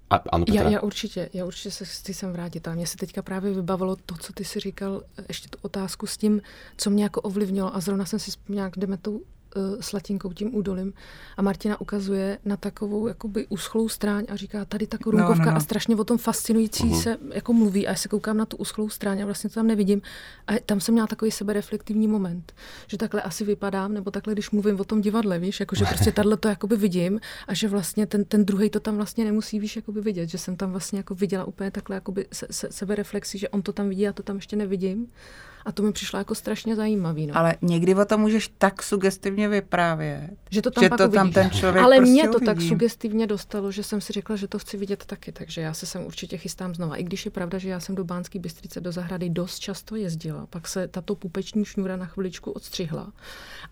a, 0.09 0.15
ano, 0.15 0.45
Já, 0.53 0.69
já 0.69 0.81
určitě, 0.81 1.29
já 1.33 1.45
určitě 1.45 1.71
se 1.71 1.85
chci 1.85 2.13
sem 2.13 2.31
vrátit. 2.31 2.67
A 2.67 2.75
mě 2.75 2.87
se 2.87 2.97
teďka 2.97 3.21
právě 3.21 3.53
vybavilo 3.53 3.95
to, 3.95 4.15
co 4.15 4.33
ty 4.33 4.45
si 4.45 4.59
říkal, 4.59 5.01
ještě 5.27 5.49
tu 5.49 5.57
otázku 5.61 6.07
s 6.07 6.17
tím, 6.17 6.41
co 6.77 6.89
mě 6.89 7.03
jako 7.03 7.21
ovlivnilo. 7.21 7.75
A 7.75 7.79
zrovna 7.79 8.05
jsem 8.05 8.19
si 8.19 8.31
nějak 8.49 8.77
jdeme 8.77 8.97
tou 8.97 9.21
uh, 9.55 9.81
Slatinkou, 9.81 10.33
tím 10.33 10.55
údolím. 10.55 10.93
A 11.37 11.41
Martina 11.41 11.81
ukazuje 11.81 12.37
na 12.45 12.57
takovou 12.57 13.07
jakoby 13.07 13.47
uschlou 13.49 13.89
stráň 13.89 14.25
a 14.29 14.35
říká, 14.35 14.65
tady 14.65 14.87
ta 14.87 14.97
korunkovka 14.97 15.39
no, 15.39 15.45
no, 15.45 15.51
no. 15.51 15.57
a 15.57 15.59
strašně 15.59 15.95
o 15.95 16.03
tom 16.03 16.17
fascinující 16.17 16.83
uh-huh. 16.83 17.01
se 17.01 17.17
jako 17.33 17.53
mluví 17.53 17.87
a 17.87 17.89
já 17.89 17.95
se 17.95 18.07
koukám 18.07 18.37
na 18.37 18.45
tu 18.45 18.57
uschlou 18.57 18.89
stráň 18.89 19.21
a 19.21 19.25
vlastně 19.25 19.49
to 19.49 19.53
tam 19.53 19.67
nevidím. 19.67 20.01
A 20.47 20.53
tam 20.65 20.79
jsem 20.79 20.93
měla 20.93 21.07
takový 21.07 21.31
sebereflektivní 21.31 22.07
moment, 22.07 22.53
že 22.87 22.97
takhle 22.97 23.21
asi 23.21 23.45
vypadám, 23.45 23.93
nebo 23.93 24.11
takhle, 24.11 24.33
když 24.33 24.51
mluvím 24.51 24.79
o 24.79 24.83
tom 24.83 25.01
divadle, 25.01 25.39
víš, 25.39 25.59
jako 25.59 25.75
že 25.75 25.85
prostě 25.89 26.11
tahle 26.11 26.37
to 26.37 26.47
jakoby 26.47 26.77
vidím 26.77 27.19
a 27.47 27.53
že 27.53 27.67
vlastně 27.67 28.05
ten, 28.05 28.25
ten 28.25 28.45
druhý 28.45 28.69
to 28.69 28.79
tam 28.79 28.95
vlastně 28.95 29.25
nemusí, 29.25 29.59
víš, 29.59 29.75
jakoby 29.75 30.01
vidět, 30.01 30.29
že 30.29 30.37
jsem 30.37 30.55
tam 30.55 30.71
vlastně 30.71 30.99
jako 30.99 31.15
viděla 31.15 31.45
úplně 31.45 31.71
takhle 31.71 31.95
jakoby 31.95 32.27
se, 32.33 32.47
se, 32.51 32.67
sebereflexi, 32.71 33.37
že 33.37 33.49
on 33.49 33.61
to 33.61 33.73
tam 33.73 33.89
vidí 33.89 34.07
a 34.07 34.13
to 34.13 34.23
tam 34.23 34.35
ještě 34.35 34.55
nevidím. 34.55 35.07
A 35.65 35.71
to 35.71 35.83
mi 35.83 35.91
přišlo 35.91 36.19
jako 36.19 36.35
strašně 36.35 36.75
zajímavý. 36.75 37.27
No. 37.27 37.37
Ale 37.37 37.55
někdy 37.61 37.95
o 37.95 38.05
tom 38.05 38.21
můžeš 38.21 38.51
tak 38.57 38.83
sugestivně 38.83 39.49
vyprávět, 39.49 40.31
že 40.51 40.61
to 40.61 40.71
tam, 40.71 40.83
že 40.83 40.89
to 40.89 41.09
tam 41.09 41.31
ten 41.31 41.49
člověk 41.49 41.85
Ale 41.85 41.95
prostě 41.95 42.11
mě 42.11 42.23
to 42.23 42.29
uvidí. 42.29 42.45
tak 42.45 42.61
sugestivně 42.61 43.27
dostalo, 43.27 43.71
že 43.71 43.83
jsem 43.83 44.01
si 44.01 44.13
řekla, 44.13 44.35
že 44.35 44.47
to 44.47 44.59
chci 44.59 44.77
vidět 44.77 45.05
taky, 45.05 45.31
takže 45.31 45.61
já 45.61 45.73
se 45.73 45.85
sem 45.85 46.05
určitě 46.05 46.37
chystám 46.37 46.75
znova. 46.75 46.95
I 46.95 47.03
když 47.03 47.25
je 47.25 47.31
pravda, 47.31 47.57
že 47.57 47.69
já 47.69 47.79
jsem 47.79 47.95
do 47.95 48.03
Bánské 48.03 48.39
Bystrice 48.39 48.81
do 48.81 48.91
zahrady 48.91 49.29
dost 49.29 49.59
často 49.59 49.95
jezdila, 49.95 50.45
pak 50.49 50.67
se 50.67 50.87
tato 50.87 51.15
pupeční 51.15 51.65
šňůra 51.65 51.95
na 51.95 52.05
chviličku 52.05 52.51
odstřihla. 52.51 53.13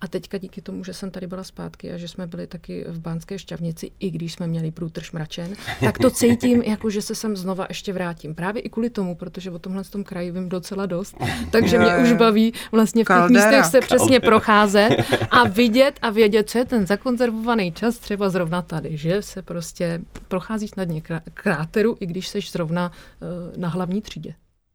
A 0.01 0.07
teďka 0.07 0.37
díky 0.37 0.61
tomu, 0.61 0.83
že 0.83 0.93
jsem 0.93 1.11
tady 1.11 1.27
byla 1.27 1.43
zpátky 1.43 1.93
a 1.93 1.97
že 1.97 2.07
jsme 2.07 2.27
byli 2.27 2.47
taky 2.47 2.85
v 2.87 2.99
Bánské 2.99 3.39
šťavnici, 3.39 3.91
i 3.99 4.11
když 4.11 4.33
jsme 4.33 4.47
měli 4.47 4.71
průtrž 4.71 5.11
mračen, 5.11 5.53
tak 5.79 5.97
to 5.97 6.09
cítím, 6.09 6.61
jako 6.61 6.89
že 6.89 7.01
se 7.01 7.15
sem 7.15 7.37
znova 7.37 7.65
ještě 7.69 7.93
vrátím. 7.93 8.35
Právě 8.35 8.61
i 8.61 8.69
kvůli 8.69 8.89
tomu, 8.89 9.15
protože 9.15 9.51
o 9.51 9.59
tomhle 9.59 9.83
tom 9.83 10.03
kraji 10.03 10.31
vím 10.31 10.49
docela 10.49 10.85
dost. 10.85 11.15
Takže 11.51 11.82
mě 11.83 11.97
už 11.97 12.13
baví 12.13 12.53
vlastně 12.71 13.03
v 13.03 13.07
těch 13.07 13.29
místech 13.29 13.65
se 13.65 13.79
přesně 13.79 14.19
procházet 14.19 14.89
a 15.31 15.47
vidět 15.47 15.99
a 16.01 16.09
vědět, 16.09 16.49
co 16.49 16.57
je 16.57 16.65
ten 16.65 16.87
zakonzervovaný 16.87 17.71
čas 17.71 17.97
třeba 17.97 18.29
zrovna 18.29 18.61
tady, 18.61 18.97
že 18.97 19.21
se 19.21 19.41
prostě 19.41 20.01
procházíš 20.27 20.73
na 20.73 20.83
dně 20.83 21.01
kráteru, 21.33 21.97
i 21.99 22.05
když 22.05 22.27
seš 22.27 22.51
zrovna 22.51 22.91
uh, 23.21 23.57
na 23.57 23.69
hlavní 23.69 24.01
třídě 24.01 24.33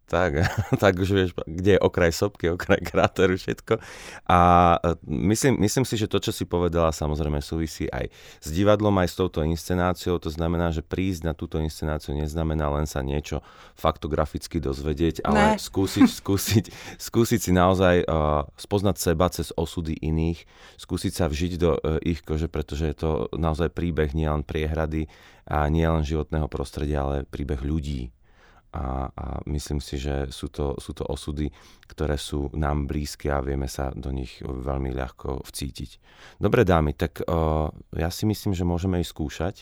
tak, 0.09 0.49
tak 0.83 0.97
už 0.97 1.09
vieš, 1.13 1.31
kde 1.45 1.77
je 1.77 1.81
okraj 1.81 2.11
sopky, 2.17 2.49
okraj 2.49 2.81
kráteru, 2.81 3.37
všetko. 3.37 3.77
A 4.25 4.39
e, 4.81 4.97
myslím, 5.05 5.61
myslím 5.61 5.85
si, 5.85 6.01
že 6.01 6.09
to, 6.09 6.19
čo 6.19 6.33
si 6.33 6.49
povedala, 6.49 6.91
samozrejme 6.91 7.45
súvisí 7.45 7.87
aj 7.93 8.09
s 8.41 8.49
divadlom, 8.49 8.97
aj 8.99 9.09
s 9.13 9.19
touto 9.21 9.45
inscenáciou. 9.45 10.17
To 10.17 10.33
znamená, 10.33 10.73
že 10.73 10.81
prísť 10.81 11.29
na 11.29 11.35
túto 11.37 11.61
inscenáciu 11.61 12.17
neznamená 12.17 12.73
len 12.73 12.89
sa 12.89 13.05
niečo 13.05 13.45
faktograficky 13.77 14.59
dozvedieť, 14.59 15.23
ale 15.29 15.55
ne. 15.55 15.61
skúsiť, 15.61 16.09
skúsiť, 16.25 16.65
skúsiť 16.97 17.41
si 17.45 17.53
naozaj 17.53 18.09
uh, 18.09 18.49
spoznať 18.57 18.97
seba 18.97 19.29
cez 19.29 19.53
osudy 19.53 19.93
iných, 20.01 20.49
skúsiť 20.81 21.13
sa 21.13 21.29
vžiť 21.29 21.53
do 21.61 21.77
uh, 21.77 22.01
ich 22.01 22.25
kože, 22.25 22.49
pretože 22.49 22.89
je 22.89 22.97
to 22.97 23.11
naozaj 23.37 23.69
príbeh 23.69 24.17
nielen 24.17 24.41
priehrady 24.43 25.07
a 25.49 25.69
nielen 25.69 26.05
životného 26.05 26.49
prostredia, 26.49 27.05
ale 27.05 27.25
príbeh 27.25 27.61
ľudí, 27.65 28.13
a, 28.69 29.09
a 29.09 29.27
myslím 29.49 29.81
si, 29.81 29.97
že 29.97 30.29
sú 30.29 30.53
to, 30.53 30.77
sú 30.77 30.93
to 30.93 31.05
osudy, 31.09 31.49
ktoré 31.89 32.21
sú 32.21 32.53
nám 32.53 32.85
blízke 32.85 33.33
a 33.33 33.41
vieme 33.41 33.65
sa 33.65 33.89
do 33.97 34.13
nich 34.13 34.45
veľmi 34.45 34.93
ľahko 34.93 35.41
vcítiť. 35.49 35.91
Dobre 36.37 36.69
dámy, 36.69 36.93
tak 36.93 37.25
uh, 37.25 37.73
ja 37.97 38.13
si 38.13 38.29
myslím, 38.29 38.53
že 38.53 38.69
môžeme 38.69 39.01
ísť 39.01 39.13
skúšať. 39.13 39.55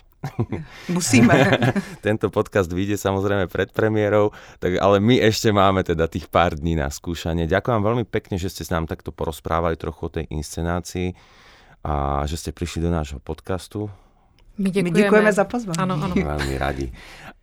Musíme. 0.90 1.34
Tento 2.06 2.34
podcast 2.34 2.66
vyjde 2.66 2.98
samozrejme 2.98 3.46
pred 3.46 3.70
premiérou, 3.70 4.34
tak, 4.58 4.74
ale 4.82 4.98
my 4.98 5.22
ešte 5.22 5.54
máme 5.54 5.86
teda 5.86 6.10
tých 6.10 6.26
pár 6.26 6.58
dní 6.58 6.74
na 6.74 6.90
skúšanie. 6.90 7.46
Ďakujem 7.46 7.82
veľmi 7.82 8.04
pekne, 8.10 8.42
že 8.42 8.50
ste 8.50 8.66
s 8.66 8.74
nám 8.74 8.90
takto 8.90 9.14
porozprávali 9.14 9.78
trochu 9.78 10.00
o 10.10 10.14
tej 10.14 10.26
inscenácii 10.34 11.14
a 11.86 12.26
že 12.26 12.34
ste 12.34 12.50
prišli 12.50 12.82
do 12.82 12.90
nášho 12.90 13.22
podcastu. 13.22 13.86
My 14.58 14.70
děkujeme. 14.70 14.90
My 14.90 15.02
děkujeme 15.02 15.32
za 15.32 15.44
pozvání. 15.44 15.78
Ano, 15.78 15.94
ano. 15.94 16.14
Veľmi 16.36 16.56
radi. 16.58 16.92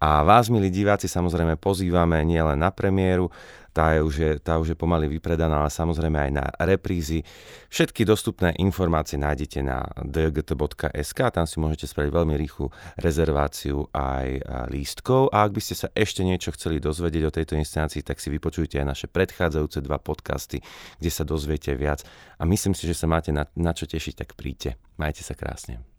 A 0.04 0.20
vás, 0.24 0.52
milí 0.52 0.68
diváci, 0.68 1.08
samozrejme 1.08 1.56
pozývame 1.56 2.20
nielen 2.28 2.60
na 2.60 2.76
premiéru, 2.76 3.32
tá, 3.74 3.96
je 3.96 4.04
už 4.04 4.16
je, 4.20 4.32
tá 4.44 4.60
už 4.60 4.76
je 4.76 4.78
pomaly 4.78 5.08
vypredaná, 5.10 5.66
ale 5.66 5.72
samozrejme 5.74 6.20
aj 6.28 6.32
na 6.36 6.46
reprízy. 6.62 7.26
Všetky 7.74 8.06
dostupné 8.06 8.54
informácie 8.62 9.18
nájdete 9.18 9.64
na 9.66 9.82
dgt.sk, 10.04 11.20
tam 11.32 11.46
si 11.48 11.58
môžete 11.58 11.90
spraviť 11.90 12.12
veľmi 12.14 12.36
rýchlu 12.38 12.68
rezerváciu 13.02 13.90
aj 13.96 14.44
lístkov 14.70 15.34
a 15.34 15.48
ak 15.48 15.58
by 15.58 15.62
ste 15.64 15.76
sa 15.80 15.88
ešte 15.98 16.22
niečo 16.22 16.54
chceli 16.54 16.78
dozvedieť 16.84 17.24
o 17.26 17.34
tejto 17.34 17.58
inscenácii, 17.58 18.06
tak 18.06 18.22
si 18.22 18.30
vypočujte 18.30 18.78
aj 18.78 18.88
naše 18.92 19.08
predchádzajúce 19.10 19.82
dva 19.82 19.98
podcasty, 19.98 20.62
kde 21.02 21.10
sa 21.10 21.26
dozviete 21.26 21.74
viac 21.74 22.06
a 22.38 22.46
myslím 22.46 22.78
si, 22.78 22.86
že 22.86 22.94
sa 22.94 23.10
máte 23.10 23.34
na, 23.34 23.50
na 23.58 23.74
čo 23.74 23.90
tešiť, 23.90 24.14
tak 24.20 24.38
príďte. 24.38 24.78
Majte 25.02 25.26
sa 25.26 25.34
krásne. 25.34 25.93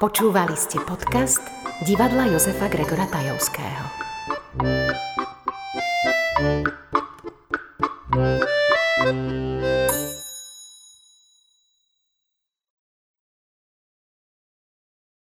Počúvali 0.00 0.56
ste 0.56 0.80
podcast 0.80 1.44
divadla 1.84 2.32
Josefa 2.32 2.72
Gregora 2.72 3.04
Tajovského. 3.04 3.84